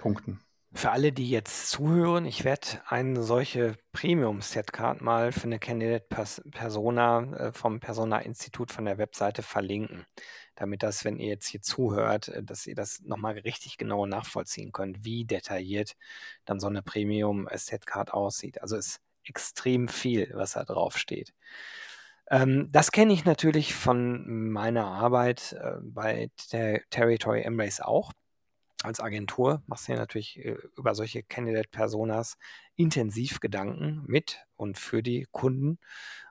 Punkten. 0.00 0.40
Für 0.72 0.92
alle, 0.92 1.12
die 1.12 1.28
jetzt 1.28 1.68
zuhören, 1.68 2.24
ich 2.24 2.44
werde 2.44 2.80
eine 2.86 3.22
solche 3.22 3.76
Premium-Setcard 3.92 5.00
mal 5.00 5.32
für 5.32 5.44
eine 5.44 5.58
Candidate-Persona 5.58 7.32
äh, 7.36 7.52
vom 7.52 7.80
Persona-Institut 7.80 8.70
von 8.70 8.84
der 8.84 8.96
Webseite 8.96 9.42
verlinken, 9.42 10.06
damit 10.54 10.84
das, 10.84 11.04
wenn 11.04 11.18
ihr 11.18 11.26
jetzt 11.26 11.48
hier 11.48 11.60
zuhört, 11.60 12.28
äh, 12.28 12.44
dass 12.44 12.68
ihr 12.68 12.76
das 12.76 13.00
nochmal 13.00 13.36
richtig 13.38 13.78
genau 13.78 14.06
nachvollziehen 14.06 14.70
könnt, 14.70 15.04
wie 15.04 15.24
detailliert 15.24 15.96
dann 16.44 16.60
so 16.60 16.68
eine 16.68 16.82
Premium-Setcard 16.82 18.12
aussieht. 18.12 18.62
Also 18.62 18.76
ist 18.76 19.00
extrem 19.24 19.88
viel, 19.88 20.30
was 20.34 20.52
da 20.52 20.64
drauf 20.64 20.96
steht. 20.96 21.34
Ähm, 22.30 22.68
das 22.70 22.92
kenne 22.92 23.12
ich 23.12 23.24
natürlich 23.24 23.74
von 23.74 24.50
meiner 24.52 24.86
Arbeit 24.86 25.52
äh, 25.60 25.78
bei 25.82 26.30
der 26.52 26.82
Territory 26.90 27.42
Embrace 27.42 27.80
auch 27.80 28.12
als 28.82 29.00
Agentur 29.00 29.62
machst 29.66 29.88
du 29.88 29.92
dir 29.92 29.98
natürlich 29.98 30.38
äh, 30.38 30.56
über 30.76 30.94
solche 30.94 31.22
Candidate-Personas 31.22 32.38
intensiv 32.76 33.40
Gedanken 33.40 34.02
mit 34.06 34.46
und 34.56 34.78
für 34.78 35.02
die 35.02 35.26
Kunden. 35.30 35.78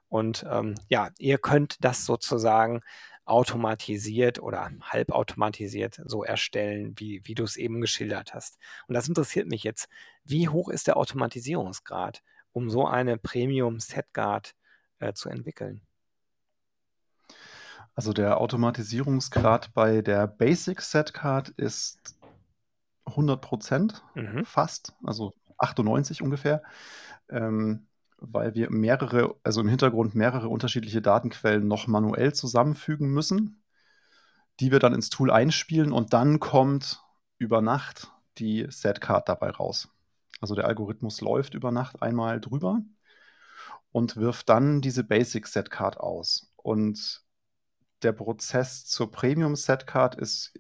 Und 0.08 0.46
ähm, 0.50 0.76
ja, 0.88 1.10
ihr 1.20 1.38
könnt 1.38 1.84
das 1.84 2.06
sozusagen 2.06 2.82
automatisiert 3.26 4.40
oder 4.40 4.72
halbautomatisiert 4.82 6.02
so 6.06 6.24
erstellen, 6.24 6.94
wie, 6.98 7.22
wie 7.26 7.36
du 7.36 7.44
es 7.44 7.58
eben 7.58 7.80
geschildert 7.80 8.34
hast. 8.34 8.58
Und 8.88 8.96
das 8.96 9.08
interessiert 9.08 9.48
mich 9.48 9.64
jetzt. 9.64 9.88
Wie 10.24 10.50
hoch 10.50 10.70
ist 10.70 10.88
der 10.88 10.98
Automatisierungsgrad, 10.98 12.24
um 12.52 12.72
so 12.72 12.88
eine 12.88 13.18
Premium-Setguard 13.18 14.56
äh, 14.98 15.14
zu 15.14 15.30
entwickeln? 15.30 15.82
Also 17.94 18.14
der 18.14 18.40
Automatisierungsgrad 18.40 19.74
bei 19.74 20.02
der 20.02 20.26
Basic 20.26 20.82
Setcard 20.82 21.50
ist 21.50 22.16
100 23.10 23.42
Prozent 23.42 24.04
mhm. 24.16 24.46
fast, 24.46 24.94
also 25.04 25.34
98 25.58 26.22
ungefähr, 26.22 26.64
ähm, 27.30 27.88
weil 28.18 28.56
wir 28.56 28.70
mehrere, 28.70 29.36
also 29.44 29.62
im 29.62 29.68
Hintergrund 29.68 30.16
mehrere 30.16 30.50
unterschiedliche 30.50 31.02
Datenquellen 31.02 31.68
noch 31.68 31.88
manuell 31.88 32.34
zusammenfügen 32.34 33.10
müssen, 33.10 33.64
die 34.60 34.72
wir 34.72 34.80
dann 34.80 34.94
ins 34.94 35.10
Tool 35.10 35.32
einspielen 35.32 35.92
und 35.92 36.14
dann 36.14 36.40
kommt 36.40 37.02
über 37.38 37.62
Nacht 37.62 38.12
die 38.38 38.68
Setcard 38.70 39.30
dabei 39.30 39.52
raus. 39.52 39.90
Also 40.42 40.56
der 40.56 40.66
Algorithmus 40.66 41.22
läuft 41.22 41.54
über 41.54 41.72
Nacht 41.72 42.02
einmal 42.02 42.40
drüber 42.40 42.82
und 43.92 44.18
wirft 44.18 44.50
dann 44.50 44.82
diese 44.82 45.04
Basic 45.04 45.48
Setcard 45.48 46.00
aus. 46.00 46.52
Und 46.56 47.24
der 48.04 48.14
Prozess 48.14 48.86
zur 48.86 49.12
Premium 49.12 49.56
Setcard 49.56 50.16
ist 50.16 50.54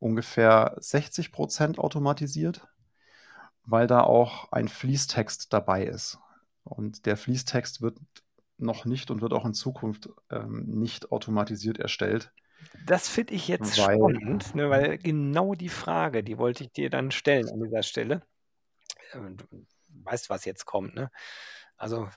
ungefähr 0.00 0.76
60 0.78 1.30
Prozent 1.30 1.78
automatisiert, 1.78 2.66
weil 3.64 3.86
da 3.86 4.02
auch 4.02 4.50
ein 4.50 4.68
Fließtext 4.68 5.52
dabei 5.52 5.84
ist. 5.84 6.18
Und 6.64 7.06
der 7.06 7.16
Fließtext 7.16 7.82
wird 7.82 7.98
noch 8.58 8.84
nicht 8.84 9.10
und 9.10 9.22
wird 9.22 9.32
auch 9.32 9.44
in 9.44 9.54
Zukunft 9.54 10.08
ähm, 10.30 10.64
nicht 10.66 11.12
automatisiert 11.12 11.78
erstellt. 11.78 12.32
Das 12.84 13.08
finde 13.08 13.34
ich 13.34 13.48
jetzt 13.48 13.78
weil, 13.78 13.96
spannend, 13.96 14.54
ne, 14.54 14.68
weil 14.68 14.98
genau 14.98 15.54
die 15.54 15.70
Frage, 15.70 16.22
die 16.22 16.36
wollte 16.36 16.64
ich 16.64 16.72
dir 16.72 16.90
dann 16.90 17.10
stellen 17.10 17.48
an 17.48 17.62
dieser 17.62 17.82
Stelle. 17.82 18.22
Ähm, 19.14 19.36
du 19.38 19.66
weißt, 20.04 20.28
was 20.28 20.44
jetzt 20.44 20.66
kommt, 20.66 20.94
ne? 20.94 21.10
Also 21.76 22.08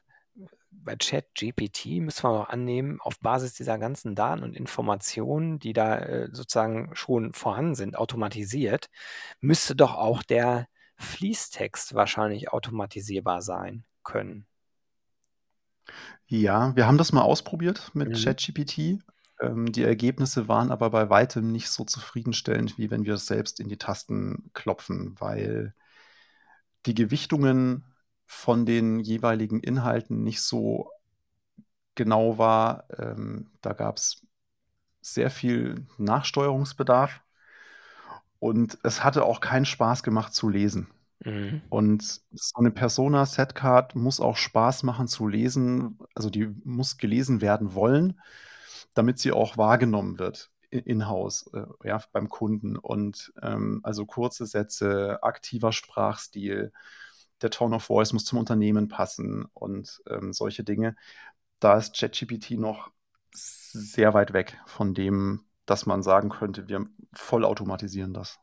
bei 0.84 0.96
ChatGPT 0.96 2.02
müssen 2.02 2.24
wir 2.24 2.30
auch 2.30 2.50
annehmen, 2.50 3.00
auf 3.02 3.20
Basis 3.20 3.54
dieser 3.54 3.78
ganzen 3.78 4.16
Daten 4.16 4.44
und 4.44 4.56
Informationen, 4.56 5.60
die 5.60 5.74
da 5.74 5.98
äh, 6.00 6.30
sozusagen 6.32 6.90
schon 6.94 7.34
vorhanden 7.34 7.76
sind, 7.76 7.98
automatisiert, 7.98 8.90
müsste 9.40 9.76
doch 9.76 9.96
auch 9.96 10.24
der 10.24 10.68
Fließtext 10.98 11.94
wahrscheinlich 11.94 12.52
automatisierbar 12.52 13.42
sein 13.42 13.84
können. 14.04 14.46
Ja, 16.28 16.76
wir 16.76 16.88
haben 16.88 16.98
das 16.98 17.12
mal 17.12 17.22
ausprobiert 17.22 17.92
mit 17.94 18.10
mhm. 18.10 18.14
ChatGPT. 18.14 19.04
Ähm, 19.40 19.72
die 19.72 19.84
Ergebnisse 19.84 20.48
waren 20.48 20.72
aber 20.72 20.90
bei 20.90 21.10
weitem 21.10 21.52
nicht 21.52 21.70
so 21.70 21.84
zufriedenstellend, 21.84 22.78
wie 22.78 22.90
wenn 22.92 23.06
wir 23.06 23.16
es 23.16 23.26
selbst 23.26 23.60
in 23.60 23.70
die 23.70 23.78
Tasten 23.78 24.50
klopfen, 24.54 25.16
weil 25.20 25.74
die 26.86 26.96
Gewichtungen 26.96 27.84
von 28.26 28.66
den 28.66 29.00
jeweiligen 29.00 29.60
Inhalten 29.60 30.24
nicht 30.24 30.42
so 30.42 30.90
genau 31.96 32.38
war. 32.38 32.86
Ähm, 32.98 33.52
da 33.62 33.74
gab 33.74 33.98
es 33.98 34.26
sehr 35.02 35.30
viel 35.30 35.86
Nachsteuerungsbedarf 35.98 37.22
und 38.40 38.78
es 38.84 39.04
hatte 39.04 39.26
auch 39.26 39.40
keinen 39.40 39.66
Spaß 39.66 40.04
gemacht 40.04 40.34
zu 40.34 40.50
lesen. 40.50 40.88
Mhm. 41.24 41.62
Und 41.70 42.04
so 42.04 42.56
eine 42.56 42.72
Persona-Setcard 42.72 43.96
muss 43.96 44.20
auch 44.20 44.38
Spaß 44.38 44.84
machen 44.84 45.08
zu 45.08 45.28
lesen, 45.28 46.00
also 46.16 46.30
die 46.30 46.48
muss 46.64 46.98
gelesen 46.98 47.42
werden 47.42 47.74
wollen, 47.74 48.20
damit 48.94 49.20
sie 49.20 49.32
auch 49.32 49.58
wahrgenommen 49.58 50.20
wird 50.20 50.50
in-house, 50.70 51.50
äh, 51.54 51.88
ja, 51.88 52.02
beim 52.12 52.30
Kunden. 52.30 52.78
Und 52.78 53.32
ähm, 53.42 53.80
also 53.84 54.06
kurze 54.06 54.46
Sätze, 54.46 55.20
aktiver 55.22 55.72
Sprachstil, 55.72 56.72
der 57.44 57.52
Tone 57.52 57.76
of 57.76 57.84
Voice 57.84 58.14
muss 58.14 58.26
zum 58.26 58.40
Unternehmen 58.40 58.88
passen 58.88 59.46
und 59.54 60.02
ähm, 60.10 60.34
solche 60.34 60.64
Dinge. 60.64 60.96
Da 61.60 61.78
ist 61.78 61.98
ChatGPT 61.98 62.52
noch 62.52 62.92
sehr 63.34 64.14
weit 64.14 64.34
weg 64.34 64.60
von 64.66 64.94
dem, 64.94 65.46
dass 65.66 65.86
man 65.86 66.04
sagen 66.04 66.30
könnte, 66.30 66.68
wir 66.68 66.86
vollautomatisieren 67.14 68.14
das. 68.14 68.40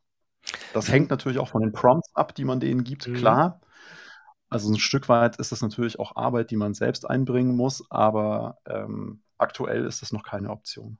Das 0.73 0.91
hängt 0.91 1.11
natürlich 1.11 1.39
auch 1.39 1.49
von 1.49 1.63
den 1.63 1.73
Prompts 1.73 2.15
ab, 2.15 2.35
die 2.35 2.45
man 2.45 2.61
denen 2.61 2.85
gibt, 2.85 3.09
mhm. 3.09 3.15
klar. 3.15 3.61
Also 4.49 4.71
ein 4.71 4.79
Stück 4.79 5.09
weit 5.09 5.37
ist 5.37 5.53
das 5.53 5.63
natürlich 5.63 5.99
auch 5.99 6.17
Arbeit, 6.17 6.51
die 6.51 6.57
man 6.57 6.75
selbst 6.75 7.09
einbringen 7.09 7.55
muss, 7.55 7.85
aber 7.91 8.59
ähm, 8.67 9.23
aktuell 9.39 9.85
ist 9.85 10.03
das 10.03 10.13
noch 10.13 10.25
keine 10.25 10.51
Option. 10.51 10.99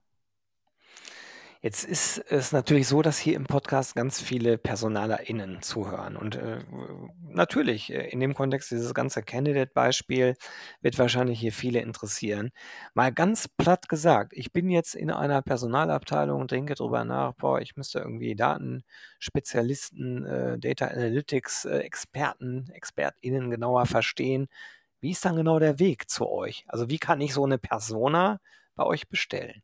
Jetzt 1.63 1.85
ist 1.85 2.17
es 2.31 2.53
natürlich 2.53 2.89
so, 2.89 3.03
dass 3.03 3.19
hier 3.19 3.37
im 3.37 3.45
Podcast 3.45 3.95
ganz 3.95 4.19
viele 4.19 4.57
PersonalerInnen 4.57 5.61
zuhören. 5.61 6.17
Und 6.17 6.37
äh, 6.37 6.65
natürlich, 7.21 7.93
äh, 7.93 8.09
in 8.09 8.21
dem 8.21 8.33
Kontext, 8.33 8.71
dieses 8.71 8.95
ganze 8.95 9.23
Candidate-Beispiel 9.23 10.37
wird 10.81 10.99
wahrscheinlich 10.99 11.39
hier 11.39 11.53
viele 11.53 11.81
interessieren. 11.81 12.51
Mal 12.95 13.13
ganz 13.13 13.47
platt 13.47 13.91
gesagt, 13.91 14.33
ich 14.35 14.53
bin 14.53 14.71
jetzt 14.71 14.95
in 14.95 15.11
einer 15.11 15.43
Personalabteilung 15.43 16.41
und 16.41 16.51
denke 16.51 16.75
drüber 16.75 17.05
nach, 17.05 17.35
boah, 17.35 17.61
ich 17.61 17.77
müsste 17.77 17.99
irgendwie 17.99 18.35
Datenspezialisten, 18.35 20.25
äh, 20.25 20.59
Data 20.59 20.87
Analytics, 20.87 21.67
äh, 21.67 21.81
Experten, 21.81 22.71
ExpertInnen 22.73 23.51
genauer 23.51 23.85
verstehen. 23.85 24.49
Wie 25.01 25.11
ist 25.11 25.27
dann 25.27 25.37
genau 25.37 25.59
der 25.59 25.79
Weg 25.79 26.09
zu 26.09 26.27
euch? 26.27 26.65
Also 26.69 26.89
wie 26.89 26.99
kann 26.99 27.21
ich 27.21 27.35
so 27.35 27.45
eine 27.45 27.59
Persona 27.59 28.41
bei 28.77 28.85
euch 28.85 29.09
bestellen? 29.11 29.63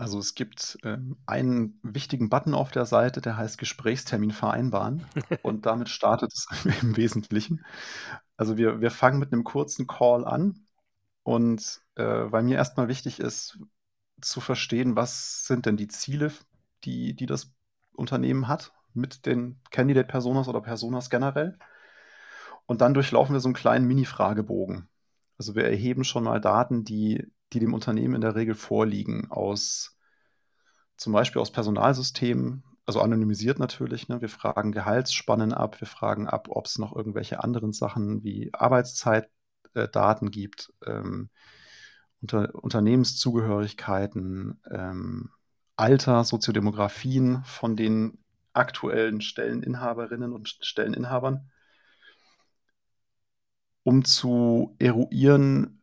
Also 0.00 0.18
es 0.18 0.34
gibt 0.34 0.78
ähm, 0.82 1.18
einen 1.26 1.78
wichtigen 1.82 2.30
Button 2.30 2.54
auf 2.54 2.70
der 2.70 2.86
Seite, 2.86 3.20
der 3.20 3.36
heißt 3.36 3.58
Gesprächstermin 3.58 4.30
vereinbaren. 4.30 5.04
Und 5.42 5.66
damit 5.66 5.90
startet 5.90 6.32
es 6.32 6.46
im 6.82 6.96
Wesentlichen. 6.96 7.66
Also 8.38 8.56
wir, 8.56 8.80
wir 8.80 8.90
fangen 8.90 9.18
mit 9.18 9.30
einem 9.30 9.44
kurzen 9.44 9.86
Call 9.86 10.24
an. 10.24 10.66
Und 11.22 11.82
äh, 11.96 12.02
weil 12.02 12.44
mir 12.44 12.56
erstmal 12.56 12.88
wichtig 12.88 13.20
ist, 13.20 13.58
zu 14.22 14.40
verstehen, 14.40 14.96
was 14.96 15.44
sind 15.44 15.66
denn 15.66 15.76
die 15.76 15.88
Ziele, 15.88 16.32
die, 16.84 17.14
die 17.14 17.26
das 17.26 17.52
Unternehmen 17.92 18.48
hat 18.48 18.72
mit 18.94 19.26
den 19.26 19.60
Candidate-Personas 19.70 20.48
oder 20.48 20.62
Personas 20.62 21.10
generell. 21.10 21.58
Und 22.64 22.80
dann 22.80 22.94
durchlaufen 22.94 23.34
wir 23.34 23.40
so 23.40 23.48
einen 23.48 23.54
kleinen 23.54 23.86
Mini-Fragebogen. 23.86 24.88
Also 25.36 25.54
wir 25.54 25.64
erheben 25.64 26.04
schon 26.04 26.24
mal 26.24 26.40
Daten, 26.40 26.84
die 26.84 27.30
die 27.52 27.60
dem 27.60 27.74
Unternehmen 27.74 28.14
in 28.14 28.20
der 28.20 28.34
Regel 28.34 28.54
vorliegen, 28.54 29.30
aus 29.30 29.96
zum 30.96 31.12
Beispiel 31.12 31.40
aus 31.40 31.50
Personalsystemen, 31.50 32.62
also 32.86 33.00
anonymisiert 33.00 33.58
natürlich. 33.58 34.08
Ne? 34.08 34.20
Wir 34.20 34.28
fragen 34.28 34.72
Gehaltsspannen 34.72 35.54
ab, 35.54 35.80
wir 35.80 35.88
fragen 35.88 36.28
ab, 36.28 36.48
ob 36.50 36.66
es 36.66 36.78
noch 36.78 36.94
irgendwelche 36.94 37.42
anderen 37.42 37.72
Sachen 37.72 38.22
wie 38.22 38.50
Arbeitszeitdaten 38.52 40.28
äh, 40.28 40.30
gibt, 40.30 40.72
ähm, 40.86 41.30
unter, 42.20 42.54
Unternehmenszugehörigkeiten, 42.54 44.60
ähm, 44.70 45.30
Alter, 45.76 46.24
Soziodemografien 46.24 47.42
von 47.44 47.76
den 47.76 48.18
aktuellen 48.52 49.20
Stelleninhaberinnen 49.20 50.32
und 50.32 50.58
Stelleninhabern, 50.60 51.50
um 53.82 54.04
zu 54.04 54.76
eruieren, 54.78 55.79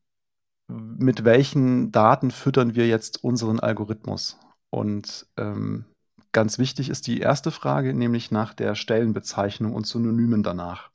mit 0.67 1.23
welchen 1.23 1.91
Daten 1.91 2.31
füttern 2.31 2.75
wir 2.75 2.87
jetzt 2.87 3.23
unseren 3.23 3.59
Algorithmus? 3.59 4.37
Und 4.69 5.27
ähm, 5.37 5.85
ganz 6.31 6.59
wichtig 6.59 6.89
ist 6.89 7.07
die 7.07 7.19
erste 7.19 7.51
Frage, 7.51 7.93
nämlich 7.93 8.31
nach 8.31 8.53
der 8.53 8.75
Stellenbezeichnung 8.75 9.73
und 9.73 9.87
Synonymen 9.87 10.43
danach. 10.43 10.91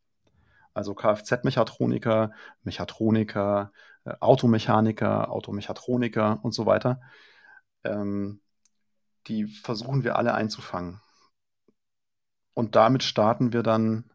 Also 0.75 0.95
Kfz-Mechatroniker, 0.95 2.33
Mechatroniker, 2.63 3.73
äh, 4.05 4.15
Automechaniker, 4.21 5.31
Automechatroniker 5.31 6.41
und 6.43 6.53
so 6.53 6.67
weiter. 6.67 7.01
Ähm, 7.85 8.41
die 9.27 9.47
versuchen 9.47 10.05
wir 10.05 10.17
alle 10.17 10.35
einzufangen. 10.35 11.01
Und 12.55 12.77
damit 12.77 13.03
starten 13.03 13.53
wir 13.53 13.63
dann 13.63 14.11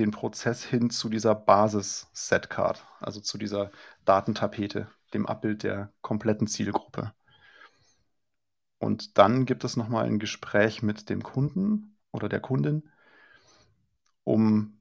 den 0.00 0.10
Prozess 0.10 0.64
hin 0.64 0.90
zu 0.90 1.08
dieser 1.08 1.34
Basis-Setcard, 1.34 2.84
also 3.00 3.20
zu 3.20 3.38
dieser 3.38 3.70
Datentapete, 4.04 4.88
dem 5.14 5.26
Abbild 5.26 5.62
der 5.62 5.92
kompletten 6.02 6.46
Zielgruppe. 6.48 7.12
Und 8.78 9.18
dann 9.18 9.44
gibt 9.46 9.64
es 9.64 9.76
nochmal 9.76 10.06
ein 10.06 10.18
Gespräch 10.18 10.82
mit 10.82 11.10
dem 11.10 11.22
Kunden 11.22 11.96
oder 12.12 12.28
der 12.28 12.40
Kundin, 12.40 12.88
um 14.24 14.80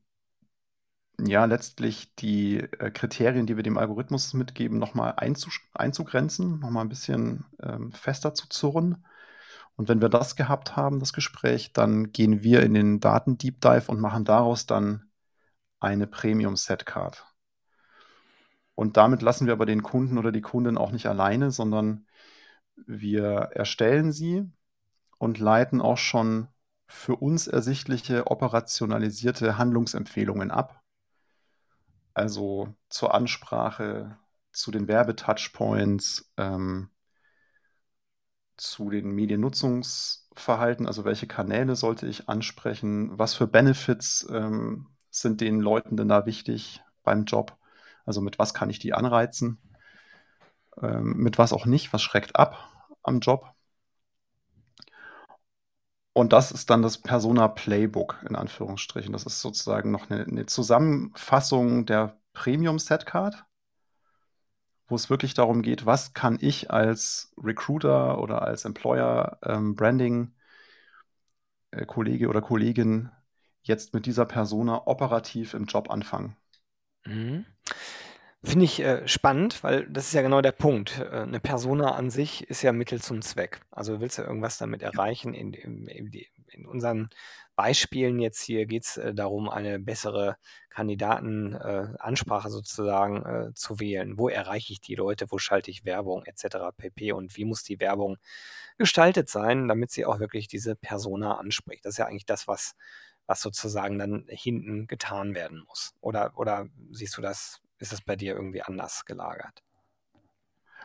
ja 1.25 1.45
letztlich 1.45 2.15
die 2.15 2.59
äh, 2.59 2.91
Kriterien, 2.91 3.45
die 3.45 3.57
wir 3.57 3.63
dem 3.63 3.77
Algorithmus 3.77 4.33
mitgeben, 4.33 4.79
nochmal 4.79 5.15
einzugrenzen, 5.73 6.59
nochmal 6.59 6.85
ein 6.85 6.89
bisschen 6.89 7.45
ähm, 7.61 7.91
fester 7.91 8.33
zu 8.33 8.47
zurren. 8.47 9.05
Und 9.75 9.89
wenn 9.89 10.01
wir 10.01 10.09
das 10.09 10.35
gehabt 10.35 10.75
haben, 10.75 10.99
das 10.99 11.13
Gespräch, 11.13 11.73
dann 11.73 12.11
gehen 12.11 12.43
wir 12.43 12.63
in 12.63 12.73
den 12.73 12.99
Daten-Deep 12.99 13.61
Dive 13.61 13.91
und 13.91 13.99
machen 13.99 14.25
daraus 14.25 14.65
dann 14.65 15.08
eine 15.79 16.07
Premium-Set-Card. 16.07 17.25
Und 18.75 18.97
damit 18.97 19.21
lassen 19.21 19.45
wir 19.45 19.53
aber 19.53 19.65
den 19.65 19.83
Kunden 19.83 20.17
oder 20.17 20.31
die 20.31 20.41
Kundin 20.41 20.77
auch 20.77 20.91
nicht 20.91 21.07
alleine, 21.07 21.51
sondern 21.51 22.07
wir 22.87 23.49
erstellen 23.53 24.11
sie 24.11 24.49
und 25.17 25.37
leiten 25.37 25.81
auch 25.81 25.97
schon 25.97 26.47
für 26.87 27.15
uns 27.15 27.47
ersichtliche 27.47 28.27
operationalisierte 28.27 29.57
Handlungsempfehlungen 29.57 30.49
ab. 30.49 30.81
Also 32.13 32.73
zur 32.89 33.13
Ansprache, 33.13 34.17
zu 34.51 34.71
den 34.71 34.87
Werbetouchpoints, 34.87 36.33
ähm, 36.37 36.89
zu 38.57 38.89
den 38.89 39.11
Mediennutzungsverhalten, 39.11 40.85
also 40.85 41.05
welche 41.05 41.27
Kanäle 41.27 41.75
sollte 41.75 42.07
ich 42.07 42.27
ansprechen, 42.27 43.17
was 43.17 43.35
für 43.35 43.47
Benefits 43.47 44.27
ähm, 44.31 44.87
sind 45.09 45.41
den 45.41 45.59
Leuten 45.61 45.97
denn 45.97 46.07
da 46.07 46.25
wichtig 46.25 46.81
beim 47.03 47.25
Job? 47.25 47.57
Also 48.05 48.21
mit 48.21 48.39
was 48.39 48.53
kann 48.53 48.69
ich 48.69 48.79
die 48.79 48.93
anreizen? 48.93 49.59
Ähm, 50.81 51.13
mit 51.17 51.37
was 51.37 51.53
auch 51.53 51.65
nicht? 51.65 51.93
Was 51.93 52.01
schreckt 52.01 52.35
ab 52.35 52.69
am 53.03 53.19
Job? 53.19 53.53
Und 56.13 56.33
das 56.33 56.51
ist 56.51 56.69
dann 56.69 56.81
das 56.81 56.97
Persona 56.97 57.47
Playbook 57.47 58.23
in 58.27 58.35
Anführungsstrichen. 58.35 59.13
Das 59.13 59.25
ist 59.25 59.41
sozusagen 59.41 59.91
noch 59.91 60.09
eine, 60.09 60.25
eine 60.25 60.45
Zusammenfassung 60.45 61.85
der 61.85 62.19
Premium 62.33 62.79
Setcard, 62.79 63.45
wo 64.87 64.95
es 64.95 65.09
wirklich 65.09 65.33
darum 65.33 65.61
geht, 65.61 65.85
was 65.85 66.13
kann 66.13 66.37
ich 66.41 66.71
als 66.71 67.33
Recruiter 67.37 68.19
oder 68.19 68.41
als 68.41 68.65
Employer 68.65 69.39
ähm, 69.43 69.75
Branding 69.75 70.33
äh, 71.71 71.85
Kollege 71.85 72.27
oder 72.29 72.41
Kollegin 72.41 73.11
jetzt 73.63 73.93
mit 73.93 74.05
dieser 74.05 74.25
Persona 74.25 74.87
operativ 74.87 75.53
im 75.53 75.65
Job 75.65 75.89
anfangen. 75.89 76.35
Mhm. 77.05 77.45
Finde 78.41 78.63
ich 78.63 78.79
äh, 78.79 79.05
spannend, 79.05 79.63
weil 79.65 79.85
das 79.89 80.07
ist 80.07 80.13
ja 80.13 80.21
genau 80.21 80.41
der 80.41 80.53
Punkt. 80.53 80.99
Äh, 80.99 81.23
eine 81.23 81.41
Persona 81.41 81.95
an 81.95 82.09
sich 82.09 82.49
ist 82.49 82.61
ja 82.61 82.71
Mittel 82.71 83.01
zum 83.01 83.21
Zweck. 83.21 83.59
Also 83.69 83.99
willst 83.99 84.17
du 84.17 84.21
irgendwas 84.21 84.57
damit 84.57 84.81
erreichen? 84.81 85.33
In, 85.33 85.51
in, 85.51 85.87
in 85.87 86.65
unseren 86.65 87.09
Beispielen 87.57 88.19
jetzt 88.19 88.41
hier 88.41 88.65
geht 88.65 88.85
es 88.85 88.95
äh, 88.95 89.13
darum, 89.13 89.49
eine 89.49 89.79
bessere 89.79 90.37
Kandidatenansprache 90.69 92.49
sozusagen 92.49 93.25
äh, 93.25 93.53
zu 93.53 93.81
wählen. 93.81 94.17
Wo 94.17 94.29
erreiche 94.29 94.71
ich 94.71 94.79
die 94.79 94.95
Leute? 94.95 95.25
Wo 95.29 95.37
schalte 95.37 95.69
ich 95.69 95.83
Werbung 95.83 96.23
etc. 96.23 96.71
pp. 96.77 97.11
Und 97.11 97.35
wie 97.35 97.43
muss 97.43 97.63
die 97.63 97.81
Werbung 97.81 98.15
gestaltet 98.77 99.27
sein, 99.27 99.67
damit 99.67 99.91
sie 99.91 100.05
auch 100.05 100.19
wirklich 100.19 100.47
diese 100.47 100.77
Persona 100.77 101.37
anspricht? 101.37 101.83
Das 101.83 101.95
ist 101.95 101.97
ja 101.97 102.05
eigentlich 102.05 102.25
das, 102.25 102.47
was 102.47 102.77
was 103.29 103.41
sozusagen 103.41 103.99
dann 103.99 104.25
hinten 104.27 104.87
getan 104.87 105.35
werden 105.35 105.63
muss. 105.67 105.93
Oder, 106.01 106.31
oder 106.35 106.65
siehst 106.89 107.15
du 107.15 107.21
das, 107.21 107.61
ist 107.77 107.93
es 107.93 108.01
bei 108.01 108.15
dir 108.15 108.33
irgendwie 108.33 108.63
anders 108.63 109.05
gelagert? 109.05 109.61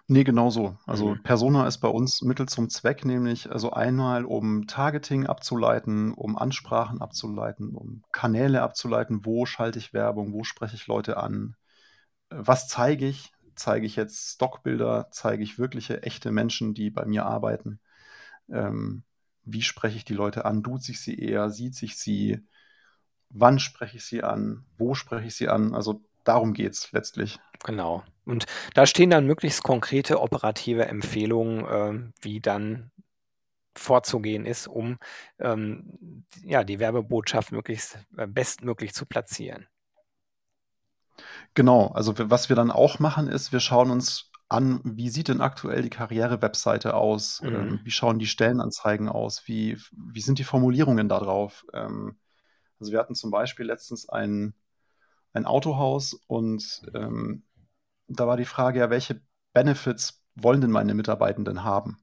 Nee, 0.08 0.24
genau 0.24 0.50
so. 0.50 0.76
Also 0.84 1.14
mhm. 1.14 1.22
Persona 1.22 1.66
ist 1.66 1.78
bei 1.78 1.88
uns 1.88 2.20
Mittel 2.20 2.46
zum 2.46 2.68
Zweck, 2.68 3.06
nämlich 3.06 3.50
also 3.50 3.72
einmal 3.72 4.26
um 4.26 4.66
Targeting 4.66 5.26
abzuleiten, 5.26 6.12
um 6.12 6.36
Ansprachen 6.36 7.00
abzuleiten, 7.00 7.74
um 7.74 8.02
Kanäle 8.12 8.60
abzuleiten, 8.60 9.24
wo 9.24 9.46
schalte 9.46 9.78
ich 9.78 9.94
Werbung, 9.94 10.34
wo 10.34 10.44
spreche 10.44 10.76
ich 10.76 10.86
Leute 10.86 11.16
an, 11.16 11.56
was 12.28 12.68
zeige 12.68 13.06
ich? 13.06 13.32
Zeige 13.54 13.86
ich 13.86 13.96
jetzt 13.96 14.34
Stockbilder, 14.34 15.08
zeige 15.10 15.42
ich 15.42 15.58
wirkliche, 15.58 16.02
echte 16.02 16.30
Menschen, 16.30 16.74
die 16.74 16.90
bei 16.90 17.06
mir 17.06 17.24
arbeiten? 17.24 17.80
Ähm, 18.50 19.04
wie 19.44 19.62
spreche 19.62 19.96
ich 19.96 20.04
die 20.04 20.14
Leute 20.14 20.44
an? 20.44 20.62
Duze 20.62 20.92
ich 20.92 21.00
sie 21.00 21.18
eher? 21.18 21.50
Sieht 21.50 21.74
sich 21.74 21.98
sie? 21.98 22.46
Wann 23.30 23.58
spreche 23.58 23.96
ich 23.96 24.04
sie 24.04 24.22
an? 24.22 24.64
Wo 24.78 24.94
spreche 24.94 25.26
ich 25.26 25.34
sie 25.34 25.48
an? 25.48 25.74
Also 25.74 26.02
darum 26.24 26.54
geht 26.54 26.72
es 26.72 26.92
letztlich. 26.92 27.38
Genau. 27.64 28.02
Und 28.24 28.46
da 28.74 28.86
stehen 28.86 29.10
dann 29.10 29.26
möglichst 29.26 29.62
konkrete 29.62 30.20
operative 30.20 30.86
Empfehlungen, 30.86 31.64
äh, 31.64 32.12
wie 32.22 32.40
dann 32.40 32.90
vorzugehen 33.76 34.46
ist, 34.46 34.66
um 34.66 34.98
ähm, 35.38 36.24
ja, 36.44 36.64
die 36.64 36.78
Werbebotschaft 36.78 37.52
möglichst 37.52 37.98
äh, 38.16 38.26
bestmöglich 38.26 38.94
zu 38.94 39.04
platzieren. 39.04 39.66
Genau, 41.54 41.88
also 41.88 42.14
was 42.16 42.48
wir 42.48 42.56
dann 42.56 42.70
auch 42.70 42.98
machen, 42.98 43.28
ist, 43.28 43.52
wir 43.52 43.60
schauen 43.60 43.90
uns 43.90 44.30
an, 44.48 44.80
wie 44.84 45.08
sieht 45.08 45.28
denn 45.28 45.40
aktuell 45.40 45.82
die 45.82 45.90
Karriere-Webseite 45.90 46.94
aus? 46.94 47.42
Mhm. 47.42 47.54
Ähm, 47.54 47.80
wie 47.84 47.90
schauen 47.90 48.18
die 48.18 48.26
Stellenanzeigen 48.26 49.08
aus? 49.08 49.46
Wie, 49.46 49.78
wie 49.92 50.20
sind 50.20 50.38
die 50.38 50.44
Formulierungen 50.44 51.08
da 51.08 51.18
drauf? 51.18 51.64
Ähm, 51.72 52.16
also 52.78 52.92
wir 52.92 52.98
hatten 52.98 53.14
zum 53.14 53.30
Beispiel 53.30 53.66
letztens 53.66 54.08
ein, 54.08 54.54
ein 55.32 55.46
Autohaus 55.46 56.14
und 56.26 56.82
ähm, 56.94 57.44
da 58.06 58.26
war 58.26 58.36
die 58.36 58.44
Frage 58.44 58.80
ja, 58.80 58.90
welche 58.90 59.22
Benefits 59.52 60.22
wollen 60.34 60.60
denn 60.60 60.70
meine 60.70 60.94
Mitarbeitenden 60.94 61.64
haben? 61.64 61.98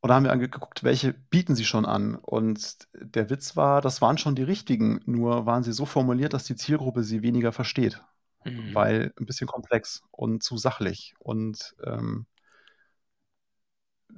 Und 0.00 0.08
da 0.08 0.16
haben 0.16 0.24
wir 0.24 0.32
angeguckt, 0.32 0.84
welche 0.84 1.14
bieten 1.14 1.54
sie 1.54 1.64
schon 1.64 1.86
an. 1.86 2.16
Und 2.16 2.88
der 2.92 3.30
Witz 3.30 3.56
war, 3.56 3.80
das 3.80 4.02
waren 4.02 4.18
schon 4.18 4.34
die 4.34 4.42
richtigen, 4.42 5.00
nur 5.06 5.46
waren 5.46 5.62
sie 5.62 5.72
so 5.72 5.86
formuliert, 5.86 6.34
dass 6.34 6.44
die 6.44 6.56
Zielgruppe 6.56 7.02
sie 7.02 7.22
weniger 7.22 7.52
versteht. 7.52 8.02
Mhm. 8.44 8.74
Weil 8.74 9.12
ein 9.18 9.26
bisschen 9.26 9.46
komplex 9.46 10.02
und 10.10 10.42
zu 10.42 10.56
sachlich 10.56 11.14
und 11.18 11.74
ähm, 11.84 12.26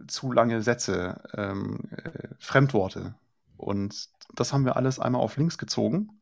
zu 0.08 0.32
lange 0.32 0.62
Sätze, 0.62 1.22
ähm, 1.34 1.88
äh, 1.90 2.28
Fremdworte. 2.38 3.14
Und 3.56 4.08
das 4.34 4.52
haben 4.52 4.64
wir 4.64 4.76
alles 4.76 4.98
einmal 4.98 5.22
auf 5.22 5.36
links 5.36 5.58
gezogen. 5.58 6.20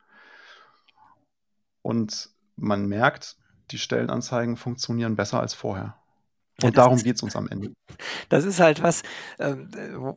Und 1.82 2.30
man 2.56 2.86
merkt, 2.86 3.36
die 3.70 3.78
Stellenanzeigen 3.78 4.56
funktionieren 4.56 5.16
besser 5.16 5.40
als 5.40 5.54
vorher. 5.54 5.96
Und 6.62 6.78
darum 6.78 7.02
geht 7.02 7.16
es 7.16 7.22
uns 7.22 7.34
am 7.34 7.48
Ende. 7.48 7.72
Das 8.28 8.44
ist 8.44 8.60
halt 8.60 8.82
was, 8.82 9.02
äh, 9.38 9.56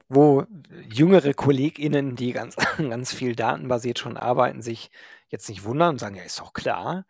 wo 0.08 0.46
jüngere 0.88 1.34
KollegInnen, 1.34 2.16
die 2.16 2.32
ganz, 2.32 2.56
ganz 2.78 3.12
viel 3.12 3.36
datenbasiert 3.36 3.98
schon 3.98 4.18
arbeiten, 4.18 4.62
sich 4.62 4.92
jetzt 5.30 5.50
nicht 5.50 5.64
wundern 5.64 5.92
und 5.92 6.00
sagen, 6.00 6.16
ja, 6.16 6.24
ist 6.24 6.40
doch 6.40 6.54
klar. 6.54 7.06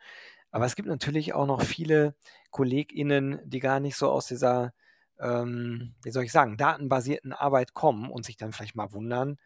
Aber 0.57 0.65
es 0.65 0.75
gibt 0.75 0.87
natürlich 0.87 1.35
auch 1.35 1.45
noch 1.45 1.61
viele 1.61 2.15
KollegInnen, 2.49 3.39
die 3.45 3.59
gar 3.59 3.79
nicht 3.79 3.95
so 3.95 4.09
aus 4.09 4.25
dieser, 4.25 4.73
ähm, 5.19 5.93
wie 6.01 6.09
soll 6.09 6.23
ich 6.23 6.31
sagen, 6.31 6.57
datenbasierten 6.57 7.31
Arbeit 7.31 7.75
kommen 7.75 8.09
und 8.09 8.25
sich 8.25 8.37
dann 8.37 8.53
vielleicht 8.53 8.75
mal 8.75 8.91
wundern, 8.91 9.37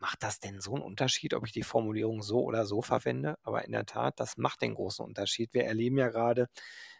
macht 0.00 0.22
das 0.22 0.38
denn 0.38 0.60
so 0.60 0.74
einen 0.74 0.84
Unterschied, 0.84 1.32
ob 1.32 1.46
ich 1.46 1.52
die 1.52 1.62
Formulierung 1.62 2.20
so 2.20 2.42
oder 2.42 2.66
so 2.66 2.82
verwende? 2.82 3.38
Aber 3.42 3.64
in 3.64 3.72
der 3.72 3.86
Tat, 3.86 4.20
das 4.20 4.36
macht 4.36 4.60
den 4.60 4.74
großen 4.74 5.02
Unterschied. 5.02 5.54
Wir 5.54 5.64
erleben 5.64 5.96
ja 5.96 6.10
gerade 6.10 6.46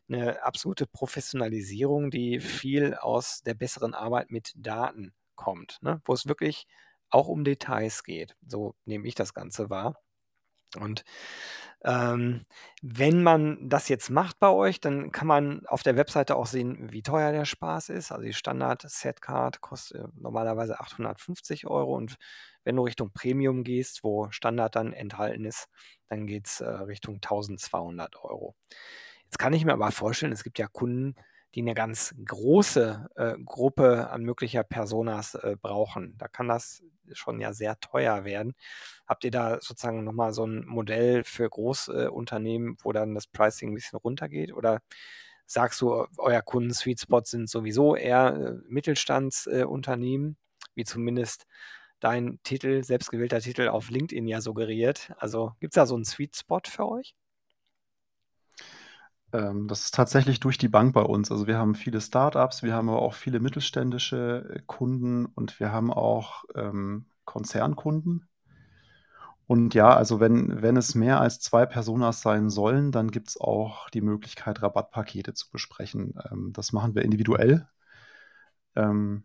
eine 0.09 0.43
absolute 0.43 0.87
Professionalisierung, 0.87 2.11
die 2.11 2.41
viel 2.41 2.95
aus 2.95 3.43
der 3.43 3.53
besseren 3.53 3.93
Arbeit 3.93 4.31
mit 4.31 4.55
Daten 4.57 5.13
kommt, 5.35 5.77
ne? 5.83 6.01
wo 6.07 6.15
es 6.15 6.27
wirklich 6.27 6.67
auch 7.11 7.29
um 7.29 7.45
Details 7.45 8.05
geht. 8.05 8.37
So 8.41 8.75
nehme 8.87 9.07
ich 9.07 9.17
das 9.17 9.35
Ganze 9.35 9.69
wahr. 9.69 10.01
Und 10.79 11.05
ähm, 11.85 12.43
wenn 12.83 13.23
man 13.23 13.69
das 13.69 13.89
jetzt 13.89 14.11
macht 14.11 14.39
bei 14.39 14.49
euch, 14.51 14.81
dann 14.81 15.13
kann 15.13 15.27
man 15.27 15.67
auf 15.67 15.83
der 15.83 15.97
Webseite 15.97 16.37
auch 16.37 16.47
sehen, 16.47 16.93
wie 16.93 17.03
teuer 17.03 17.33
der 17.33 17.47
Spaß 17.47 17.89
ist. 17.89 18.13
Also 18.13 18.25
die 18.25 18.35
Standard-Setcard 18.35 19.61
kostet 19.61 20.15
normalerweise 20.17 20.79
850 20.81 21.67
Euro 21.67 21.97
und 21.97 22.17
wenn 22.65 22.77
du 22.77 22.83
Richtung 22.83 23.13
Premium 23.13 23.65
gehst, 23.65 24.05
wo 24.05 24.31
Standard 24.31 24.77
dann 24.77 24.93
enthalten 24.93 25.45
ist, 25.47 25.69
dann 26.09 26.27
geht 26.27 26.47
es 26.47 26.61
äh, 26.61 26.69
Richtung 26.69 27.17
1200 27.17 28.17
Euro. 28.23 28.55
Jetzt 29.25 29.39
kann 29.39 29.55
ich 29.55 29.65
mir 29.65 29.73
aber 29.73 29.91
vorstellen, 29.91 30.33
es 30.33 30.45
gibt 30.45 30.59
ja 30.59 30.67
Kunden, 30.67 31.15
die 31.55 31.63
eine 31.63 31.75
ganz 31.75 32.15
große 32.25 33.09
äh, 33.17 33.35
Gruppe 33.45 34.11
an 34.11 34.23
möglicher 34.23 34.63
Personas 34.63 35.35
äh, 35.35 35.57
brauchen. 35.61 36.15
Da 36.19 36.29
kann 36.29 36.49
das 36.49 36.83
schon 37.13 37.41
ja 37.41 37.53
sehr 37.53 37.79
teuer 37.81 38.25
werden. 38.25 38.55
Habt 39.07 39.25
ihr 39.25 39.31
da 39.31 39.61
sozusagen 39.61 40.05
nochmal 40.05 40.33
so 40.33 40.47
ein 40.47 40.65
Modell 40.67 41.25
für 41.25 41.49
Großunternehmen, 41.49 42.77
wo 42.83 42.93
dann 42.93 43.15
das 43.15 43.27
Pricing 43.27 43.71
ein 43.73 43.75
bisschen 43.75 43.99
runtergeht? 43.99 44.53
Oder 44.53 44.81
sagst 45.47 45.81
du, 45.81 46.07
euer 46.19 46.43
Kunden-Sweet 46.43 47.01
Spot 47.01 47.23
sind 47.25 47.51
sowieso 47.51 47.97
eher 47.97 48.35
äh, 48.37 48.53
Mittelstandsunternehmen, 48.69 50.37
wie 50.75 50.85
zumindest 50.85 51.47
dein 51.99 52.41
Titel, 52.45 52.85
selbstgewählter 52.85 53.41
Titel 53.41 53.69
auf 53.69 53.91
LinkedIn 53.91 54.27
ja 54.29 54.41
suggeriert. 54.41 55.13
Also 55.19 55.55
gibt 55.61 55.75
es 55.75 55.77
da 55.77 55.87
so 55.87 55.97
einen 55.97 56.05
Sweet 56.05 56.37
Spot 56.37 56.61
für 56.67 56.89
euch? 56.89 57.15
Ähm, 59.33 59.69
das 59.69 59.85
ist 59.85 59.95
tatsächlich 59.95 60.41
durch 60.41 60.59
die 60.59 60.69
Bank 60.69 60.93
bei 60.95 61.03
uns. 61.03 61.31
Also 61.31 61.47
wir 61.47 61.59
haben 61.59 61.75
viele 61.75 62.01
Startups, 62.01 62.63
wir 62.63 62.75
haben 62.75 62.89
aber 62.89 63.03
auch 63.03 63.15
viele 63.15 63.41
mittelständische 63.41 64.55
äh, 64.57 64.63
Kunden 64.67 65.27
und 65.27 65.59
wir 65.61 65.73
haben 65.73 65.93
auch 65.93 66.45
ähm, 66.55 67.07
Konzernkunden. 67.25 68.29
Und 69.47 69.75
ja, 69.75 69.95
also 69.95 70.21
wenn, 70.21 70.63
wenn 70.63 70.77
es 70.77 70.95
mehr 70.95 71.21
als 71.21 71.41
zwei 71.41 71.67
Personas 71.67 72.23
sein 72.23 72.51
sollen, 72.51 72.93
dann 72.93 73.11
gibt 73.11 73.29
es 73.31 73.41
auch 73.41 73.91
die 73.91 74.01
Möglichkeit, 74.01 74.63
Rabattpakete 74.63 75.35
zu 75.35 75.51
besprechen. 75.51 76.15
Ähm, 76.31 76.53
das 76.53 76.73
machen 76.73 76.95
wir 76.95 77.03
individuell. 77.03 77.67
Ähm, 78.77 79.25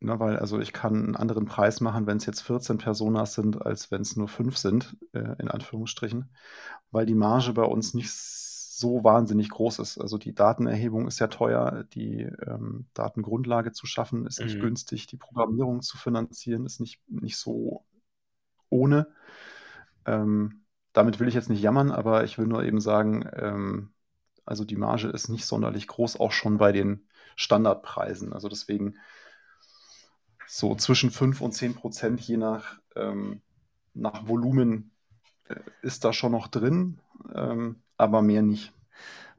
Ne, 0.00 0.20
weil 0.20 0.36
also 0.38 0.60
ich 0.60 0.72
kann 0.72 0.94
einen 0.94 1.16
anderen 1.16 1.46
Preis 1.46 1.80
machen, 1.80 2.06
wenn 2.06 2.18
es 2.18 2.26
jetzt 2.26 2.42
14 2.42 2.78
Personas 2.78 3.34
sind, 3.34 3.60
als 3.66 3.90
wenn 3.90 4.02
es 4.02 4.14
nur 4.16 4.28
5 4.28 4.56
sind, 4.56 4.96
äh, 5.12 5.34
in 5.40 5.48
Anführungsstrichen, 5.48 6.30
weil 6.92 7.04
die 7.06 7.14
Marge 7.16 7.52
bei 7.52 7.64
uns 7.64 7.94
nicht 7.94 8.10
so 8.78 9.02
wahnsinnig 9.02 9.50
groß 9.50 9.80
ist. 9.80 9.98
Also 9.98 10.18
die 10.18 10.34
Datenerhebung 10.34 11.08
ist 11.08 11.16
sehr 11.16 11.30
teuer, 11.30 11.84
die 11.94 12.22
ähm, 12.46 12.86
Datengrundlage 12.94 13.72
zu 13.72 13.86
schaffen 13.86 14.24
ist 14.24 14.40
nicht 14.40 14.56
mhm. 14.56 14.62
günstig, 14.62 15.08
die 15.08 15.16
Programmierung 15.16 15.82
zu 15.82 15.98
finanzieren 15.98 16.64
ist 16.64 16.80
nicht, 16.80 17.00
nicht 17.08 17.36
so 17.38 17.84
ohne. 18.70 19.08
Ähm, 20.06 20.62
damit 20.92 21.18
will 21.18 21.26
ich 21.26 21.34
jetzt 21.34 21.50
nicht 21.50 21.60
jammern, 21.60 21.90
aber 21.90 22.22
ich 22.22 22.38
will 22.38 22.46
nur 22.46 22.62
eben 22.62 22.80
sagen, 22.80 23.28
ähm, 23.32 23.90
also 24.44 24.64
die 24.64 24.76
Marge 24.76 25.08
ist 25.08 25.28
nicht 25.28 25.44
sonderlich 25.44 25.88
groß, 25.88 26.20
auch 26.20 26.32
schon 26.32 26.58
bei 26.58 26.70
den 26.70 27.08
Standardpreisen. 27.34 28.32
Also 28.32 28.48
deswegen 28.48 28.94
so 30.46 30.76
zwischen 30.76 31.10
5 31.10 31.40
und 31.40 31.52
10 31.52 31.74
Prozent 31.74 32.20
je 32.20 32.36
nach, 32.36 32.78
ähm, 32.94 33.42
nach 33.92 34.28
Volumen 34.28 34.92
äh, 35.48 35.56
ist 35.82 36.04
da 36.04 36.12
schon 36.12 36.32
noch 36.32 36.46
drin, 36.46 37.00
ähm, 37.34 37.82
aber 37.98 38.22
mehr 38.22 38.42
nicht. 38.42 38.72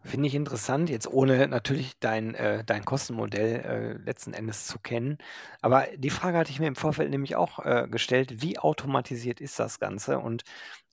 Finde 0.02 0.28
ich 0.28 0.36
interessant, 0.36 0.90
jetzt 0.90 1.08
ohne 1.08 1.48
natürlich 1.50 2.00
dein, 2.00 2.34
äh, 2.34 2.64
dein 2.64 2.86
Kostenmodell 2.86 3.56
äh, 3.60 3.94
letzten 4.06 4.34
Endes 4.34 4.66
zu 4.66 4.80
kennen. 4.80 5.18
Aber 5.62 5.88
die 5.98 6.10
Frage 6.10 6.38
hatte 6.38 6.52
ich 6.52 6.60
mir 6.60 6.68
im 6.68 6.76
Vorfeld 6.78 7.10
nämlich 7.10 7.36
auch 7.36 7.60
äh, 7.66 7.88
gestellt, 7.90 8.42
wie 8.42 8.58
automatisiert 8.58 9.42
ist 9.42 9.60
das 9.60 9.78
Ganze? 9.80 10.20
Und 10.20 10.44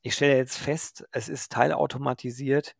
ich 0.02 0.14
stelle 0.14 0.36
jetzt 0.36 0.58
fest, 0.58 1.06
es 1.12 1.28
ist 1.28 1.52
teilautomatisiert. 1.52 2.74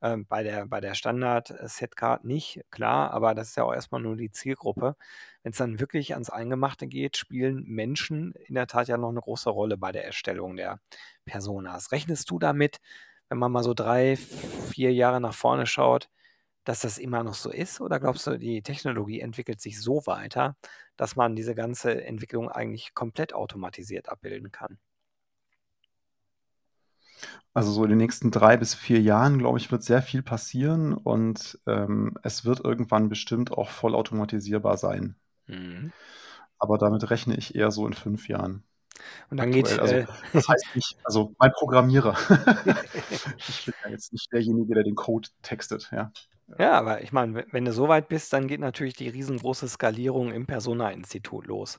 Ähm, 0.00 0.26
bei 0.28 0.44
der, 0.44 0.66
bei 0.66 0.80
der 0.80 0.94
Standard-Setcard 0.94 2.24
nicht, 2.24 2.60
klar, 2.70 3.10
aber 3.12 3.34
das 3.34 3.48
ist 3.50 3.56
ja 3.56 3.64
auch 3.64 3.74
erstmal 3.74 4.00
nur 4.00 4.16
die 4.16 4.30
Zielgruppe. 4.30 4.96
Wenn 5.42 5.50
es 5.52 5.58
dann 5.58 5.80
wirklich 5.80 6.14
ans 6.14 6.30
Eingemachte 6.30 6.86
geht, 6.86 7.16
spielen 7.16 7.64
Menschen 7.64 8.32
in 8.46 8.54
der 8.54 8.68
Tat 8.68 8.88
ja 8.88 8.96
noch 8.96 9.10
eine 9.10 9.20
große 9.20 9.50
Rolle 9.50 9.76
bei 9.76 9.90
der 9.92 10.04
Erstellung 10.04 10.56
der 10.56 10.80
Personas. 11.24 11.90
Rechnest 11.92 12.30
du 12.30 12.38
damit, 12.38 12.78
wenn 13.28 13.38
man 13.38 13.52
mal 13.52 13.62
so 13.62 13.74
drei, 13.74 14.16
vier 14.16 14.92
Jahre 14.92 15.20
nach 15.20 15.34
vorne 15.34 15.66
schaut, 15.66 16.08
dass 16.64 16.80
das 16.80 16.98
immer 16.98 17.24
noch 17.24 17.34
so 17.34 17.50
ist? 17.50 17.80
Oder 17.80 18.00
glaubst 18.00 18.26
du, 18.26 18.38
die 18.38 18.62
Technologie 18.62 19.20
entwickelt 19.20 19.60
sich 19.60 19.80
so 19.80 20.06
weiter, 20.06 20.56
dass 20.96 21.16
man 21.16 21.36
diese 21.36 21.54
ganze 21.54 22.04
Entwicklung 22.04 22.50
eigentlich 22.50 22.94
komplett 22.94 23.34
automatisiert 23.34 24.08
abbilden 24.08 24.52
kann? 24.52 24.78
Also 27.54 27.72
so 27.72 27.82
in 27.84 27.90
den 27.90 27.98
nächsten 27.98 28.30
drei 28.30 28.56
bis 28.56 28.74
vier 28.74 29.00
Jahren, 29.00 29.38
glaube 29.38 29.58
ich, 29.58 29.70
wird 29.72 29.82
sehr 29.82 30.02
viel 30.02 30.22
passieren 30.22 30.94
und 30.94 31.58
ähm, 31.66 32.16
es 32.22 32.44
wird 32.44 32.60
irgendwann 32.60 33.08
bestimmt 33.08 33.50
auch 33.52 33.70
vollautomatisierbar 33.70 34.76
sein. 34.76 35.16
Mhm. 35.46 35.92
Aber 36.58 36.78
damit 36.78 37.10
rechne 37.10 37.36
ich 37.36 37.54
eher 37.54 37.70
so 37.70 37.86
in 37.86 37.94
fünf 37.94 38.28
Jahren. 38.28 38.62
Und 39.30 39.38
dann 39.38 39.50
geht 39.50 39.78
also, 39.78 39.94
äh, 39.94 40.06
das 40.32 40.48
heißt 40.48 40.66
nicht, 40.74 40.96
also 41.04 41.34
mein 41.38 41.52
Programmierer. 41.52 42.16
ich 43.48 43.64
bin 43.66 43.74
ja 43.84 43.90
jetzt 43.90 44.12
nicht 44.12 44.32
derjenige, 44.32 44.74
der 44.74 44.84
den 44.84 44.94
Code 44.94 45.28
textet, 45.42 45.88
ja. 45.92 46.12
Ja, 46.58 46.72
aber 46.72 47.02
ich 47.02 47.12
meine, 47.12 47.44
wenn 47.50 47.64
du 47.66 47.72
so 47.72 47.88
weit 47.88 48.08
bist, 48.08 48.32
dann 48.32 48.48
geht 48.48 48.60
natürlich 48.60 48.94
die 48.94 49.08
riesengroße 49.08 49.68
Skalierung 49.68 50.32
im 50.32 50.46
Persona-Institut 50.46 51.46
los. 51.46 51.78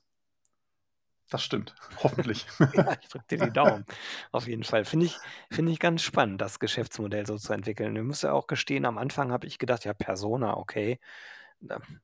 Das 1.29 1.43
stimmt, 1.43 1.75
hoffentlich. 2.03 2.45
ja, 2.73 2.95
ich 2.99 3.07
drücke 3.07 3.25
dir 3.29 3.45
die 3.45 3.51
Daumen. 3.51 3.85
Auf 4.31 4.47
jeden 4.47 4.63
Fall. 4.63 4.83
Finde 4.83 5.05
ich, 5.07 5.17
find 5.51 5.69
ich 5.69 5.79
ganz 5.79 6.01
spannend, 6.01 6.41
das 6.41 6.59
Geschäftsmodell 6.59 7.27
so 7.27 7.37
zu 7.37 7.53
entwickeln. 7.53 7.95
Ich 7.95 8.03
muss 8.03 8.23
ja 8.23 8.33
auch 8.33 8.47
gestehen, 8.47 8.85
am 8.85 8.97
Anfang 8.97 9.31
habe 9.31 9.45
ich 9.45 9.59
gedacht, 9.59 9.85
ja, 9.85 9.93
Persona, 9.93 10.57
okay. 10.57 10.99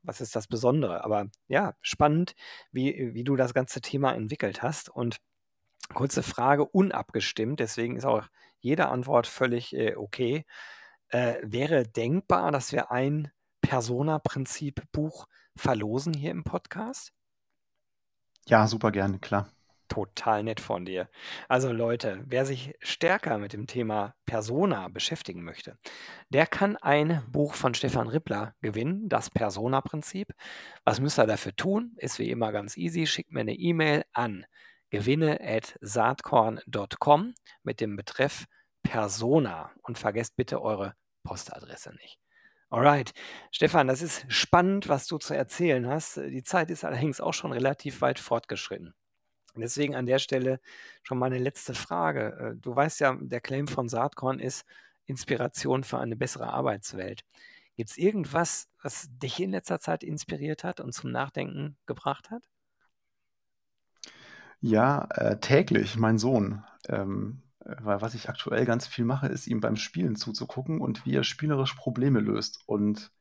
Was 0.04 0.22
ist 0.22 0.36
das 0.36 0.48
Besondere? 0.48 1.04
Aber 1.04 1.28
ja, 1.48 1.76
spannend, 1.82 2.36
wie, 2.72 3.14
wie 3.14 3.24
du 3.24 3.36
das 3.36 3.54
ganze 3.54 3.82
Thema 3.82 4.14
entwickelt 4.14 4.62
hast. 4.62 4.90
Und 4.90 5.18
kurze 5.94 6.24
Frage, 6.24 6.66
unabgestimmt, 6.66 7.60
deswegen 7.60 7.96
ist 7.96 8.06
auch 8.06 8.28
jede 8.60 8.88
Antwort 8.90 9.28
völlig 9.28 9.76
äh, 9.76 9.96
okay. 9.96 10.46
Äh, 11.10 11.36
wäre 11.44 11.84
denkbar, 11.84 12.52
dass 12.52 12.72
wir 12.72 12.92
ein 12.92 13.32
Persona-Prinzip-Buch 13.62 15.28
verlosen 15.56 16.14
hier 16.14 16.32
im 16.32 16.44
Podcast? 16.44 17.14
Ja, 18.48 18.68
super 18.68 18.92
gerne, 18.92 19.20
klar. 19.20 19.50
Total 19.88 20.44
nett 20.44 20.60
von 20.60 20.86
dir. 20.86 21.10
Also 21.48 21.72
Leute, 21.72 22.24
wer 22.26 22.46
sich 22.46 22.74
stärker 22.80 23.38
mit 23.38 23.54
dem 23.54 23.68
Thema 23.68 24.16
Persona 24.26 24.88
beschäftigen 24.88 25.44
möchte, 25.44 25.78
der 26.30 26.48
kann 26.48 26.76
ein 26.78 27.24
Buch 27.30 27.54
von 27.54 27.74
Stefan 27.74 28.08
Rippler 28.08 28.56
gewinnen, 28.62 29.10
das 29.10 29.30
Persona-Prinzip. 29.30 30.34
Was 30.84 31.00
müsst 31.00 31.20
ihr 31.20 31.28
dafür 31.28 31.56
tun? 31.56 31.94
Ist 31.98 32.20
wie 32.20 32.32
immer 32.32 32.52
ganz 32.52 32.78
easy. 32.78 33.06
Schickt 33.06 33.32
mir 33.32 33.42
eine 33.42 33.54
E-Mail 33.54 34.04
an 34.12 34.46
gewinne.saatkorn.com 34.90 37.34
mit 37.64 37.82
dem 37.82 37.96
Betreff 37.96 38.46
Persona 38.84 39.72
und 39.82 39.98
vergesst 39.98 40.36
bitte 40.36 40.62
eure 40.62 40.94
Postadresse 41.24 41.96
nicht. 41.96 42.20
Alright. 42.70 43.14
Stefan, 43.52 43.88
das 43.88 44.02
ist 44.02 44.26
spannend, 44.28 44.90
was 44.90 45.08
du 45.08 45.18
zu 45.18 45.34
erzählen 45.34 45.88
hast. 45.88 46.18
Die 46.18 46.44
Zeit 46.44 46.70
ist 46.72 46.84
allerdings 46.84 47.22
auch 47.22 47.34
schon 47.34 47.52
relativ 47.52 48.02
weit 48.02 48.20
fortgeschritten. 48.20 48.94
Deswegen 49.62 49.96
an 49.96 50.06
der 50.06 50.20
Stelle 50.20 50.60
schon 51.04 51.20
meine 51.20 51.38
letzte 51.40 51.74
Frage. 51.74 52.56
Äh, 52.56 52.62
du 52.62 52.76
weißt 52.76 53.00
ja, 53.00 53.18
der 53.20 53.42
Claim 53.42 53.68
von 53.68 53.90
Saatkorn 53.90 54.40
ist 54.40 54.66
Inspiration 55.06 55.84
für 55.84 56.00
eine 56.00 56.16
bessere 56.16 56.52
Arbeitswelt. 56.52 57.24
Gibt 57.76 57.90
es 57.92 57.98
irgendwas, 57.98 58.70
was 58.82 59.10
dich 59.22 59.40
in 59.40 59.52
letzter 59.52 59.80
Zeit 59.80 60.04
inspiriert 60.04 60.64
hat 60.64 60.80
und 60.80 60.94
zum 60.94 61.12
Nachdenken 61.12 61.78
gebracht 61.86 62.32
hat? 62.32 62.44
Ja, 64.62 65.08
äh, 65.12 65.40
täglich, 65.40 65.98
mein 65.98 66.18
Sohn. 66.18 66.64
Ähm, 66.88 67.44
äh, 67.60 67.76
weil 67.82 68.02
was 68.02 68.16
ich 68.16 68.30
aktuell 68.30 68.66
ganz 68.66 68.88
viel 68.88 69.06
mache, 69.06 69.28
ist 69.28 69.48
ihm 69.48 69.60
beim 69.60 69.76
Spielen 69.76 70.16
zuzugucken 70.16 70.82
und 70.82 71.06
wie 71.06 71.16
er 71.16 71.24
spielerisch 71.24 71.74
Probleme 71.76 72.20
löst. 72.20 72.62
Und 72.66 73.12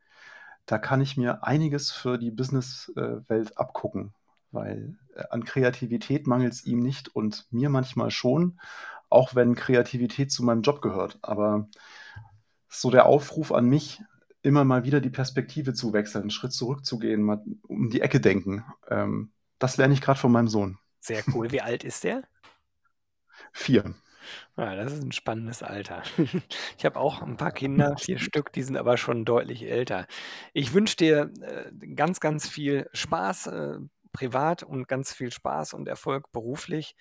da 0.66 0.78
kann 0.78 1.00
ich 1.00 1.16
mir 1.16 1.44
einiges 1.44 1.90
für 1.92 2.18
die 2.18 2.30
Businesswelt 2.30 3.50
äh, 3.50 3.54
abgucken, 3.56 4.14
weil 4.54 4.96
äh, 5.14 5.24
an 5.30 5.44
Kreativität 5.44 6.26
mangelt 6.26 6.52
es 6.52 6.64
ihm 6.64 6.80
nicht 6.80 7.14
und 7.14 7.46
mir 7.50 7.68
manchmal 7.68 8.10
schon, 8.10 8.60
auch 9.10 9.34
wenn 9.34 9.54
Kreativität 9.54 10.32
zu 10.32 10.44
meinem 10.44 10.62
Job 10.62 10.80
gehört. 10.80 11.18
Aber 11.22 11.68
so 12.68 12.90
der 12.90 13.06
Aufruf 13.06 13.52
an 13.52 13.66
mich, 13.66 14.00
immer 14.42 14.64
mal 14.64 14.84
wieder 14.84 15.00
die 15.00 15.10
Perspektive 15.10 15.72
zu 15.72 15.92
wechseln, 15.92 16.22
einen 16.22 16.30
Schritt 16.30 16.52
zurückzugehen, 16.52 17.22
mal 17.22 17.42
um 17.62 17.90
die 17.90 18.02
Ecke 18.02 18.20
denken. 18.20 18.64
Ähm, 18.88 19.32
das 19.58 19.76
lerne 19.76 19.94
ich 19.94 20.00
gerade 20.00 20.18
von 20.18 20.32
meinem 20.32 20.48
Sohn. 20.48 20.78
Sehr 21.00 21.22
cool. 21.34 21.50
Wie 21.50 21.60
alt 21.60 21.84
ist 21.84 22.04
der? 22.04 22.22
Vier. 23.52 23.94
Ja, 24.56 24.74
das 24.74 24.92
ist 24.92 25.02
ein 25.02 25.12
spannendes 25.12 25.62
Alter. 25.62 26.02
Ich 26.78 26.84
habe 26.84 26.98
auch 26.98 27.22
ein 27.22 27.36
paar 27.36 27.52
Kinder, 27.52 27.96
vier 27.98 28.18
Stück, 28.18 28.52
die 28.52 28.62
sind 28.62 28.76
aber 28.76 28.96
schon 28.96 29.24
deutlich 29.24 29.62
älter. 29.62 30.06
Ich 30.52 30.74
wünsche 30.74 30.96
dir 30.96 31.30
äh, 31.40 31.70
ganz, 31.94 32.20
ganz 32.20 32.48
viel 32.48 32.88
Spaß 32.92 33.46
äh, 33.48 33.78
privat 34.14 34.62
und 34.62 34.88
ganz 34.88 35.12
viel 35.12 35.30
Spaß 35.30 35.74
und 35.74 35.86
Erfolg 35.86 36.32
beruflich. 36.32 36.96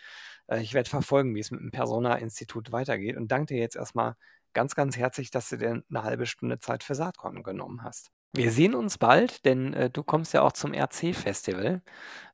Äh, 0.47 0.61
ich 0.61 0.73
werde 0.73 0.89
verfolgen, 0.89 1.33
wie 1.35 1.39
es 1.39 1.51
mit 1.51 1.61
dem 1.61 1.71
Persona-Institut 1.71 2.73
weitergeht 2.73 3.15
und 3.15 3.31
danke 3.31 3.53
dir 3.53 3.61
jetzt 3.61 3.77
erstmal 3.77 4.15
ganz, 4.51 4.75
ganz 4.75 4.97
herzlich, 4.97 5.31
dass 5.31 5.49
du 5.49 5.57
dir 5.57 5.83
eine 5.89 6.03
halbe 6.03 6.25
Stunde 6.25 6.59
Zeit 6.59 6.83
für 6.83 6.95
Saatkorn 6.95 7.43
genommen 7.43 7.83
hast. 7.83 8.11
Wir 8.33 8.51
sehen 8.51 8.75
uns 8.75 8.97
bald, 8.97 9.45
denn 9.45 9.73
äh, 9.73 9.89
du 9.89 10.03
kommst 10.03 10.33
ja 10.33 10.41
auch 10.41 10.51
zum 10.51 10.73
RC-Festival 10.73 11.81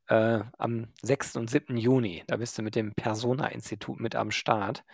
äh, 0.07 0.39
am 0.57 0.87
6. 1.01 1.35
und 1.35 1.49
7. 1.49 1.77
Juni. 1.77 2.23
Da 2.27 2.37
bist 2.37 2.57
du 2.57 2.61
mit 2.61 2.75
dem 2.75 2.93
Persona-Institut 2.93 3.99
mit 3.99 4.15
am 4.15 4.31
Start. 4.31 4.85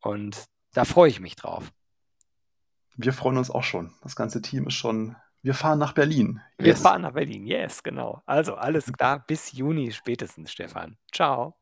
Und 0.00 0.44
da 0.72 0.84
freue 0.84 1.08
ich 1.08 1.20
mich 1.20 1.36
drauf. 1.36 1.72
Wir 2.96 3.12
freuen 3.12 3.38
uns 3.38 3.50
auch 3.50 3.62
schon. 3.62 3.94
Das 4.02 4.14
ganze 4.14 4.42
Team 4.42 4.66
ist 4.66 4.74
schon. 4.74 5.16
Wir 5.42 5.54
fahren 5.54 5.78
nach 5.78 5.92
Berlin. 5.92 6.40
Yes. 6.58 6.66
Wir 6.66 6.76
fahren 6.76 7.02
nach 7.02 7.12
Berlin, 7.12 7.46
yes, 7.46 7.82
genau. 7.82 8.22
Also 8.26 8.54
alles 8.54 8.92
klar, 8.92 9.24
bis 9.26 9.52
Juni 9.52 9.92
spätestens, 9.92 10.50
Stefan. 10.52 10.96
Ciao. 11.12 11.56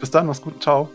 Bis 0.00 0.10
dann, 0.10 0.26
mach's 0.26 0.40
gut. 0.40 0.62
Ciao. 0.62 0.88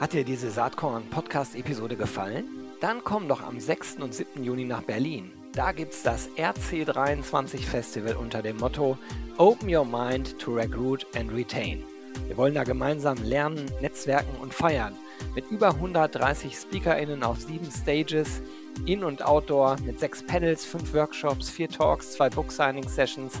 Hat 0.00 0.12
dir 0.12 0.24
diese 0.24 0.50
Saatkorn-Podcast-Episode 0.50 1.96
gefallen? 1.96 2.44
Dann 2.80 3.02
komm 3.04 3.28
doch 3.28 3.42
am 3.42 3.60
6. 3.60 3.96
und 4.00 4.12
7. 4.12 4.42
Juni 4.42 4.64
nach 4.64 4.82
Berlin. 4.82 5.32
Da 5.52 5.72
gibt's 5.72 6.02
das 6.02 6.28
RC23 6.36 7.58
Festival 7.60 8.16
unter 8.16 8.42
dem 8.42 8.56
Motto 8.56 8.98
Open 9.38 9.72
Your 9.72 9.84
Mind 9.84 10.38
to 10.40 10.52
Recruit 10.52 11.06
and 11.16 11.32
Retain. 11.32 11.84
Wir 12.26 12.36
wollen 12.36 12.54
da 12.54 12.64
gemeinsam 12.64 13.16
lernen, 13.22 13.70
netzwerken 13.80 14.36
und 14.40 14.54
feiern. 14.54 14.94
Mit 15.34 15.50
über 15.50 15.68
130 15.68 16.56
SpeakerInnen 16.56 17.22
auf 17.22 17.40
sieben 17.40 17.70
Stages, 17.70 18.42
In- 18.86 19.04
und 19.04 19.24
Outdoor, 19.24 19.76
mit 19.84 20.00
sechs 20.00 20.22
Panels, 20.22 20.64
fünf 20.64 20.92
Workshops, 20.94 21.50
vier 21.50 21.68
Talks, 21.68 22.12
zwei 22.12 22.28
Book-Signing-Sessions, 22.28 23.34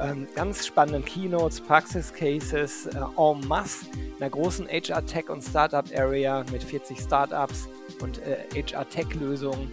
ähm, 0.00 0.26
ganz 0.34 0.66
spannenden 0.66 1.04
Keynotes, 1.04 1.60
Praxis-Cases 1.60 2.86
äh, 2.86 2.98
en 3.16 3.46
masse, 3.46 3.86
einer 4.18 4.30
großen 4.30 4.66
HR-Tech- 4.68 5.30
und 5.30 5.42
Startup-Area 5.42 6.44
mit 6.52 6.62
40 6.62 6.98
Startups 6.98 7.68
und 8.00 8.18
äh, 8.18 8.44
HR-Tech-Lösungen 8.54 9.72